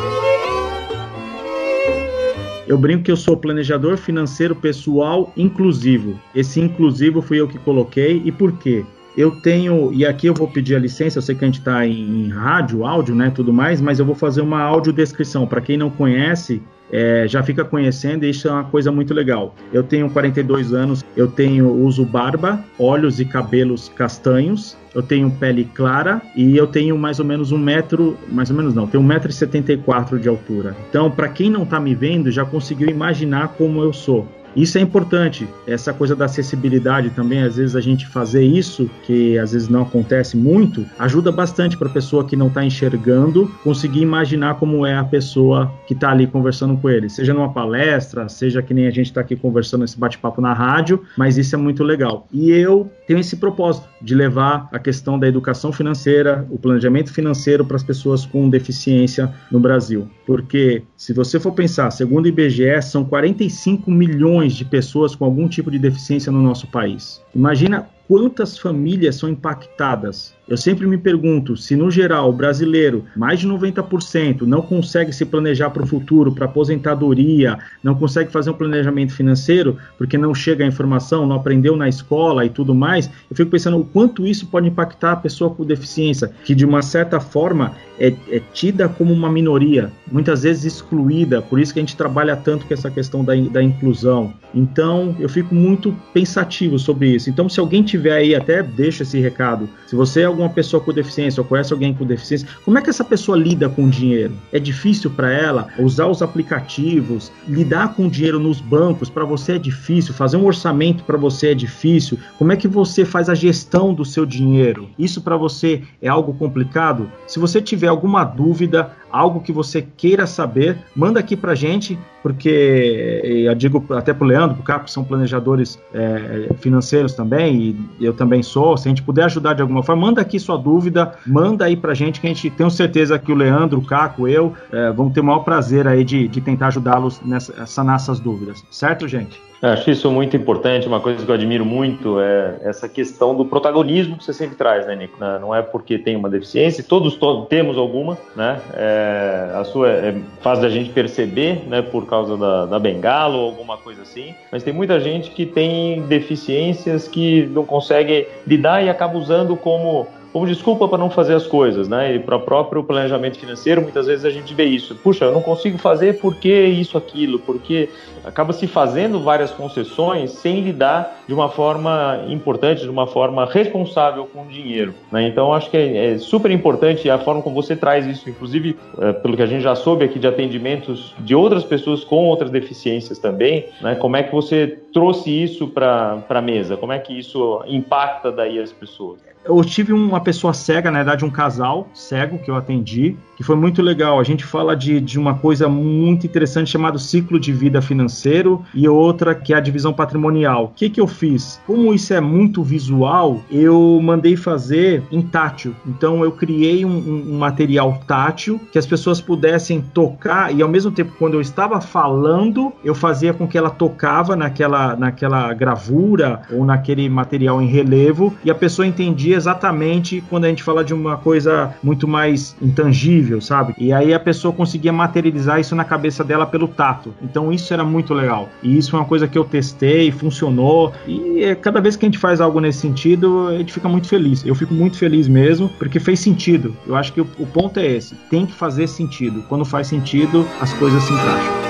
Eu 2.67 2.77
brinco 2.77 3.05
que 3.05 3.13
eu 3.13 3.17
sou 3.17 3.37
planejador 3.37 3.97
financeiro 3.97 4.57
pessoal 4.57 5.33
inclusivo. 5.37 6.19
Esse 6.35 6.61
inclusivo 6.61 7.23
fui 7.23 7.39
eu 7.39 7.47
que 7.47 7.59
coloquei. 7.59 8.23
E 8.25 8.33
por 8.33 8.53
quê? 8.53 8.85
Eu 9.17 9.31
tenho, 9.31 9.93
e 9.95 10.05
aqui 10.05 10.27
eu 10.27 10.35
vou 10.35 10.47
pedir 10.47 10.75
a 10.75 10.79
licença, 10.79 11.17
eu 11.17 11.23
sei 11.23 11.35
que 11.35 11.43
a 11.43 11.49
gente 11.49 11.61
está 11.61 11.87
em, 11.87 12.27
em 12.27 12.29
rádio, 12.29 12.85
áudio, 12.85 13.15
né, 13.15 13.33
tudo 13.35 13.51
mais, 13.51 13.81
mas 13.81 13.99
eu 13.99 14.05
vou 14.05 14.15
fazer 14.15 14.43
uma 14.43 14.61
audiodescrição. 14.61 15.47
Para 15.47 15.63
quem 15.63 15.79
não 15.79 15.89
conhece, 15.89 16.61
é, 16.90 17.26
já 17.28 17.43
fica 17.43 17.64
conhecendo 17.64 18.25
e 18.25 18.31
isso 18.31 18.49
é 18.49 18.52
uma 18.52 18.64
coisa 18.64 18.90
muito 18.93 19.12
legal. 19.12 19.55
Eu 19.73 19.83
tenho 19.83 20.09
42 20.11 20.73
anos, 20.73 21.05
eu 21.16 21.28
tenho 21.28 21.71
uso 21.71 22.05
barba, 22.05 22.64
olhos 22.78 23.21
e 23.21 23.25
cabelos 23.25 23.88
castanhos, 23.95 24.76
eu 24.95 25.02
tenho 25.02 25.31
pele 25.31 25.69
clara 25.75 26.23
e 26.35 26.57
eu 26.57 26.66
tenho 26.66 26.97
mais 26.97 27.19
ou 27.19 27.25
menos 27.25 27.52
um 27.52 27.59
metro, 27.59 28.16
mais 28.28 28.50
ou 28.50 28.57
menos 28.57 28.75
não, 28.75 28.87
tenho 28.87 29.02
um 29.02 29.07
metro 29.07 29.31
e 29.31 29.33
setenta 29.33 29.73
e 29.73 29.76
quatro 29.76 30.19
de 30.19 30.28
altura. 30.28 30.76
Então, 30.88 31.11
para 31.11 31.28
quem 31.28 31.50
não 31.50 31.64
está 31.64 31.78
me 31.78 31.95
vendo, 31.95 32.31
já 32.31 32.45
conseguiu 32.45 32.88
imaginar 32.88 33.49
como 33.49 33.83
eu 33.83 33.93
sou. 33.93 34.26
Isso 34.57 34.79
é 34.79 34.81
importante, 34.81 35.47
essa 35.67 35.93
coisa 35.93 36.17
da 36.17 36.25
acessibilidade 36.25 37.11
também, 37.11 37.43
às 37.43 37.57
vezes 37.57 37.77
a 37.77 37.81
gente 37.81 38.07
fazer 38.07 38.43
isso, 38.43 38.91
que 39.05 39.39
às 39.39 39.53
vezes 39.53 39.69
não 39.69 39.83
acontece 39.83 40.35
muito, 40.35 40.87
ajuda 40.99 41.31
bastante 41.31 41.77
para 41.77 41.89
a 41.89 41.93
pessoa 41.93 42.25
que 42.25 42.35
não 42.35 42.47
está 42.47 42.65
enxergando 42.65 43.47
conseguir 43.63 44.01
imaginar 44.01 44.55
como 44.55 44.87
é 44.87 44.97
a 44.97 45.05
pessoa 45.05 45.71
que 45.87 45.93
está 45.93 46.11
ali 46.11 46.27
conversando 46.27 46.75
com 46.79 46.89
ele, 46.89 47.11
seja 47.11 47.35
numa 47.35 47.53
palestra, 47.53 48.31
seja 48.31 48.63
que 48.63 48.73
nem 48.73 48.87
a 48.87 48.91
gente 48.91 49.07
está 49.07 49.21
aqui 49.21 49.37
conversando 49.37 49.85
esse 49.85 49.99
bate-papo 49.99 50.41
na 50.41 50.55
rádio, 50.55 51.03
mas 51.19 51.37
isso 51.37 51.55
é 51.55 51.59
muito 51.59 51.85
legal. 51.85 52.27
E 52.33 52.51
eu 52.51 52.91
tenho 53.07 53.21
esse 53.21 53.37
propósito 53.37 53.89
de 54.01 54.15
levar 54.15 54.69
a 54.73 54.79
questão 54.79 55.19
da 55.19 55.29
educação 55.29 55.73
financeira, 55.73 56.47
o 56.51 56.59
planejamento 56.59 57.13
financeiro 57.13 57.65
para 57.65 57.77
as 57.77 57.83
pessoas 57.83 58.27
com 58.27 58.49
deficiência 58.49 59.33
no 59.51 59.61
Brasil. 59.61 60.09
Porque 60.27 60.83
se 60.97 61.13
você 61.13 61.39
for 61.39 61.53
pensar, 61.53 61.91
segundo 61.91 62.25
o 62.25 62.29
IBGE, 62.29 62.83
são 62.83 63.05
45 63.05 63.91
milhões 63.91 64.17
milhões 64.17 64.55
de 64.55 64.65
pessoas 64.65 65.15
com 65.15 65.25
algum 65.25 65.49
tipo 65.49 65.71
de 65.71 65.79
deficiência 65.79 66.33
no 66.33 66.41
nosso 66.41 66.67
país. 66.67 67.23
Imagina 67.35 67.89
quantas 68.09 68.59
famílias 68.59 69.17
são 69.17 69.29
impactadas 69.29 70.37
eu 70.49 70.57
sempre 70.57 70.87
me 70.87 70.97
pergunto 70.97 71.57
se, 71.57 71.75
no 71.75 71.91
geral, 71.91 72.31
o 72.31 72.33
brasileiro, 72.33 73.05
mais 73.17 73.41
de 73.41 73.49
90%, 73.49 74.43
não 74.43 74.63
consegue 74.63 75.13
se 75.13 75.25
planejar 75.25 75.71
para 75.71 75.83
o 75.83 75.87
futuro, 75.87 76.33
para 76.33 76.45
aposentadoria, 76.45 77.59
não 77.83 77.97
consegue 77.97 78.31
fazer 78.31 78.51
um 78.51 78.55
planejamento 78.55 79.13
financeiro 79.13 79.77
porque 79.99 80.17
não 80.17 80.33
chega 80.33 80.65
a 80.65 80.69
informação, 80.69 81.27
não 81.27 81.35
aprendeu 81.35 81.77
na 81.77 81.89
escola 81.89 82.45
e 82.45 82.51
tudo 82.51 82.77
mais. 82.77 83.11
Eu 83.29 83.35
fico 83.35 83.51
pensando 83.51 83.79
o 83.79 83.85
quanto 83.85 84.25
isso 84.25 84.47
pode 84.47 84.69
impactar 84.69 85.13
a 85.13 85.17
pessoa 85.17 85.51
com 85.51 85.65
deficiência, 85.65 86.31
que 86.45 86.55
de 86.55 86.65
uma 86.65 86.81
certa 86.81 87.19
forma 87.19 87.73
é, 87.99 88.15
é 88.31 88.41
tida 88.53 88.89
como 88.89 89.13
uma 89.13 89.31
minoria, 89.31 89.91
muitas 90.11 90.45
vezes 90.45 90.75
excluída. 90.75 91.43
Por 91.43 91.59
isso 91.59 91.73
que 91.73 91.81
a 91.81 91.83
gente 91.83 91.97
trabalha 91.97 92.37
tanto 92.37 92.67
com 92.67 92.75
essa 92.75 92.91
questão 92.91 93.25
da, 93.25 93.35
da 93.35 93.61
inclusão. 93.61 94.33
Então, 94.55 95.17
eu 95.19 95.29
fico 95.29 95.55
muito 95.55 95.95
pensativo 96.15 96.79
sobre 96.79 97.09
isso. 97.09 97.29
Então, 97.29 97.49
se 97.49 97.59
alguém 97.59 97.83
tiver 97.83 97.96
aí, 98.05 98.35
até 98.35 98.62
deixa 98.62 99.03
esse 99.03 99.19
recado. 99.19 99.69
Se 99.87 99.95
você 99.95 100.23
é 100.23 100.25
alguma 100.25 100.49
pessoa 100.49 100.83
com 100.83 100.93
deficiência 100.93 101.41
ou 101.41 101.47
conhece 101.47 101.73
alguém 101.73 101.95
com 101.95 102.05
deficiência, 102.05 102.49
como 102.65 102.79
é 102.79 102.83
que 102.83 102.91
essa 102.91 103.05
pessoa 103.05 103.37
lida 103.37 103.69
com 103.69 103.85
o 103.85 103.91
dinheiro? 103.91 104.35
É 104.53 104.59
difícil 104.59 105.11
para 105.11 105.31
ela 105.31 105.69
usar 105.79 106.07
os 106.07 106.23
aplicativos, 106.23 107.33
lidar 107.49 107.95
com 107.95 108.07
o 108.07 108.11
dinheiro 108.11 108.38
nos 108.38 108.61
bancos 108.61 109.09
para 109.09 109.25
você 109.25 109.53
é 109.53 109.59
difícil, 109.59 110.15
fazer 110.15 110.37
um 110.37 110.45
orçamento 110.45 111.05
para 111.05 111.17
você 111.17 111.49
é 111.49 111.55
difícil. 111.55 112.19
Como 112.38 112.53
é 112.53 112.57
que 112.57 112.69
você 112.69 113.05
faz 113.05 113.29
a 113.29 113.35
gestão 113.35 113.95
do 113.95 114.05
seu 114.05 114.26
dinheiro? 114.26 114.88
Isso 114.99 115.21
para 115.21 115.37
você 115.37 115.83
é 116.00 116.09
algo 116.09 116.35
complicado? 116.35 117.11
Se 117.26 117.38
você 117.38 117.61
tiver 117.61 117.88
alguma 117.88 118.25
dúvida, 118.25 118.91
algo 119.17 119.41
que 119.41 119.53
você 119.53 119.87
queira 119.97 120.27
saber, 120.27 120.77
manda 120.95 121.19
aqui 121.19 121.37
pra 121.37 121.55
gente, 121.55 121.99
porque 122.23 123.21
eu 123.25 123.55
digo 123.55 123.85
até 123.91 124.13
pro 124.13 124.27
Leandro, 124.27 124.57
pro 124.57 124.65
Capo, 124.65 124.91
são 124.91 125.05
planejadores 125.05 125.79
é, 125.95 126.49
financeiros 126.59 127.15
também, 127.15 127.77
e 127.99 128.05
eu 128.05 128.13
também 128.13 128.43
sou. 128.43 128.77
Se 128.77 128.89
a 128.89 128.91
gente 128.91 129.03
puder 129.03 129.25
ajudar 129.25 129.55
de 129.55 129.63
alguma 129.63 129.83
forma, 129.83 130.07
manda 130.07 130.21
aqui 130.21 130.39
sua 130.39 130.59
dúvida, 130.59 131.15
manda 131.27 131.65
aí 131.65 131.77
pra 131.77 131.95
gente, 131.95 132.21
que 132.21 132.27
a 132.27 132.31
gente 132.31 132.51
tem 132.51 132.69
certeza 132.69 133.19
que 133.19 133.33
o 133.33 133.35
Leandro, 133.35 133.79
o 133.79 133.85
Caco, 133.85 134.29
eu, 134.29 134.53
é, 134.73 134.91
vão 134.93 135.09
ter 135.09 135.21
o 135.21 135.25
maior 135.25 135.41
prazer 135.41 135.87
aí 135.87 136.05
de, 136.05 136.29
de 136.29 136.41
tentar 136.41 136.69
ajudá-los 136.69 137.21
nessa, 137.23 137.65
sanar 137.67 137.97
essas 137.97 138.21
dúvidas. 138.21 138.63
Certo, 138.71 139.07
gente? 139.09 139.41
Acho 139.63 139.91
isso 139.91 140.11
muito 140.11 140.37
importante, 140.37 140.87
uma 140.87 141.01
coisa 141.01 141.25
que 141.25 141.31
eu 141.31 141.35
admiro 141.35 141.65
muito 141.65 142.21
é 142.21 142.57
essa 142.63 142.89
questão 142.89 143.35
do 143.35 143.45
protagonismo 143.45 144.17
que 144.19 144.25
você 144.25 144.33
sempre 144.33 144.57
traz, 144.57 144.87
né, 144.87 144.95
Nico? 144.95 145.19
Não 145.19 145.55
é 145.55 145.63
porque 145.63 145.99
tem 145.99 146.15
uma 146.15 146.29
deficiência, 146.29 146.85
todos, 146.85 147.17
todos 147.17 147.49
temos 147.49 147.79
alguma, 147.79 148.19
né? 148.35 148.61
É, 148.75 149.53
a 149.55 149.65
sua 149.65 149.89
é, 149.89 150.15
faz 150.41 150.61
da 150.61 150.69
gente 150.69 150.91
perceber, 150.91 151.67
né, 151.67 151.81
por 151.81 152.07
causa 152.07 152.37
da, 152.37 152.67
da 152.67 152.79
bengala 152.79 153.37
ou 153.37 153.47
alguma 153.47 153.79
coisa 153.79 154.03
assim, 154.03 154.35
mas 154.53 154.63
tem 154.63 154.75
muita 154.75 155.01
gente 155.01 155.31
que 155.31 155.47
tem 155.47 156.03
deficiências 156.03 157.09
que 157.09 157.47
não 157.47 157.65
consegue 157.65 158.29
lidar 158.47 158.85
e 158.85 158.91
acaba 158.91 159.17
usando 159.17 159.57
como 159.57 160.07
como 160.37 160.47
desculpa 160.47 160.87
para 160.87 160.99
não 160.99 161.09
fazer 161.09 161.33
as 161.33 161.47
coisas, 161.47 161.88
né? 161.88 162.14
E 162.14 162.19
para 162.19 162.37
o 162.37 162.40
próprio 162.40 162.85
planejamento 162.85 163.38
financeiro, 163.38 163.81
muitas 163.81 164.07
vezes 164.07 164.23
a 164.23 164.28
gente 164.28 164.52
vê 164.52 164.64
isso. 164.64 164.95
Puxa, 164.95 165.25
eu 165.25 165.33
não 165.33 165.40
consigo 165.40 165.78
fazer 165.78 166.21
porque 166.21 166.52
isso, 166.66 166.99
aquilo, 166.99 167.38
porque 167.38 167.88
acaba 168.23 168.52
se 168.52 168.66
fazendo 168.66 169.19
várias 169.19 169.50
concessões 169.50 170.33
sem 170.33 170.61
lidar 170.61 171.23
de 171.26 171.33
uma 171.33 171.49
forma 171.49 172.23
importante, 172.28 172.83
de 172.83 172.90
uma 172.90 173.07
forma 173.07 173.47
responsável 173.47 174.26
com 174.26 174.43
o 174.43 174.47
dinheiro. 174.47 174.93
Né? 175.11 175.26
Então, 175.26 175.54
acho 175.54 175.71
que 175.71 175.76
é, 175.78 176.13
é, 176.13 176.19
super 176.19 176.50
importante 176.50 177.08
a 177.08 177.19
forma 177.19 177.41
como 177.41 177.54
você 177.54 177.75
traz 177.75 178.04
isso, 178.04 178.28
inclusive, 178.28 178.76
é, 178.99 179.15
pelo 179.15 179.39
que 179.39 179.43
a 179.43 179.47
gente 179.47 179.63
já 179.63 179.75
soube 179.75 180.04
aqui 180.04 180.19
de 180.19 180.26
atendimentos 180.26 181.15
de 181.19 181.34
outras 181.34 181.65
pessoas 181.65 182.04
com 182.04 182.26
outras 182.26 182.50
deficiências 182.50 183.19
também, 183.19 183.71
né? 183.80 183.95
Como 183.95 184.19
é 184.19 184.23
que 184.23 184.34
você 184.34 184.67
trouxe 184.93 185.30
isso 185.30 185.67
para 185.67 186.23
a 186.28 186.43
mesa? 186.43 186.76
Como 186.76 186.93
é 186.93 186.99
que 186.99 187.19
isso 187.19 187.63
impacta 187.67 188.30
daí 188.30 188.58
as 188.58 188.71
pessoas? 188.71 189.25
Eu 189.49 189.65
tive 189.65 189.93
uma 189.93 190.21
pessoa 190.21 190.52
cega, 190.52 190.91
na 190.91 190.99
verdade, 190.99 191.25
um 191.25 191.30
casal 191.30 191.89
cego 191.95 192.39
que 192.39 192.50
eu 192.50 192.56
atendi, 192.56 193.17
que 193.37 193.43
foi 193.43 193.56
muito 193.56 193.82
legal. 193.82 194.19
A 194.19 194.25
gente 194.25 194.45
fala 194.45 194.75
de, 194.75 195.00
de 195.00 195.19
uma 195.19 195.35
coisa 195.35 195.69
muito 195.69 196.26
interessante 196.26 196.71
chamado 196.71 196.99
ciclo 196.99 197.39
de 197.39 197.52
vida 197.52 197.82
financeiro 197.82 198.65
e 198.75 198.89
outra 198.89 199.35
que 199.35 199.52
é 199.52 199.56
a 199.56 199.61
divisão 199.61 199.93
patrimonial. 199.93 200.65
O 200.65 200.69
que, 200.69 200.89
que 200.89 201.00
eu 201.00 201.06
fiz? 201.06 201.61
Como 201.67 201.93
isso 201.95 202.13
é 202.15 202.21
muito 202.21 202.63
visual, 202.63 203.43
eu 203.50 204.00
mandei 204.02 204.37
fazer 204.37 205.02
em 205.13 205.23
tátil. 205.23 205.75
Então 205.87 206.25
eu 206.25 206.32
criei 206.32 206.85
um, 206.85 207.30
um 207.30 207.39
material 207.39 208.00
tátil 208.06 208.61
que 208.73 208.78
as 208.78 208.87
pessoas 208.87 209.21
pudessem 209.21 209.80
tocar 209.80 210.54
e 210.54 210.63
ao 210.63 210.69
mesmo 210.69 210.91
tempo 210.91 211.13
quando 211.19 211.35
eu 211.35 211.41
estava 211.41 211.80
falando, 211.80 212.73
eu 212.82 212.95
fazia 212.95 213.35
com 213.35 213.47
que 213.47 213.59
ela 213.59 213.71
tocava 213.71 214.35
naquela, 214.35 214.97
naquela 214.97 215.52
gravura 215.52 216.43
ou 216.50 216.65
naquele 216.65 217.09
material 217.09 217.61
em 217.61 217.67
relevo 217.67 218.35
e 218.45 218.50
a 218.50 218.54
pessoa 218.54 218.87
entendia 218.87 219.36
exatamente 219.37 220.23
quando 220.29 220.45
a 220.45 220.49
gente 220.49 220.63
fala 220.63 220.85
de 220.85 220.95
uma 220.95 221.17
coisa 221.17 221.75
muito 221.83 222.09
mais 222.09 222.57
intangível, 222.61 223.41
sabe? 223.41 223.75
E 223.79 223.93
aí 223.93 224.13
a 224.13 224.21
pessoa 224.21 224.53
conseguia 224.53 224.93
materializar 224.93 225.61
isso 225.61 225.75
na 225.75 225.85
cabeça 225.85 226.25
dela 226.25 226.47
pelo 226.47 226.69
tato. 226.69 227.15
Então 227.23 227.53
isso 227.53 227.73
era 227.73 227.85
muito 227.85 228.15
legal. 228.15 228.49
E 228.63 228.77
isso 228.77 228.97
é 228.97 228.99
uma 228.99 229.05
coisa 229.05 229.29
que 229.29 229.39
eu 229.39 229.45
testei, 229.45 230.11
funcionou. 230.11 230.93
E 231.07 231.43
é, 231.43 231.55
cada 231.55 231.81
vez 231.81 231.97
que 231.97 232.05
a 232.05 232.09
gente 232.09 232.19
faz 232.19 232.41
algo 232.41 232.61
nesse 232.61 232.79
sentido, 232.79 233.49
a 233.49 233.59
gente 233.59 233.73
fica 233.73 233.89
muito 233.89 234.09
feliz. 234.09 234.45
Eu 234.45 234.55
fico 234.55 234.75
muito 234.75 234.97
feliz 234.97 235.29
mesmo, 235.29 235.69
porque 235.79 236.01
fez 236.01 236.21
sentido. 236.21 236.77
Eu 236.87 236.97
acho 236.97 237.13
que 237.13 237.21
o, 237.21 237.29
o 237.39 237.47
ponto 237.47 237.79
é 237.79 237.87
esse: 237.87 238.15
tem 238.31 238.47
que 238.47 238.53
fazer 238.53 238.87
sentido. 238.87 239.43
Quando 239.49 239.65
faz 239.65 239.87
sentido, 239.87 240.47
as 240.61 240.73
coisas 240.75 241.03
se 241.03 241.13
encaixam. 241.13 241.66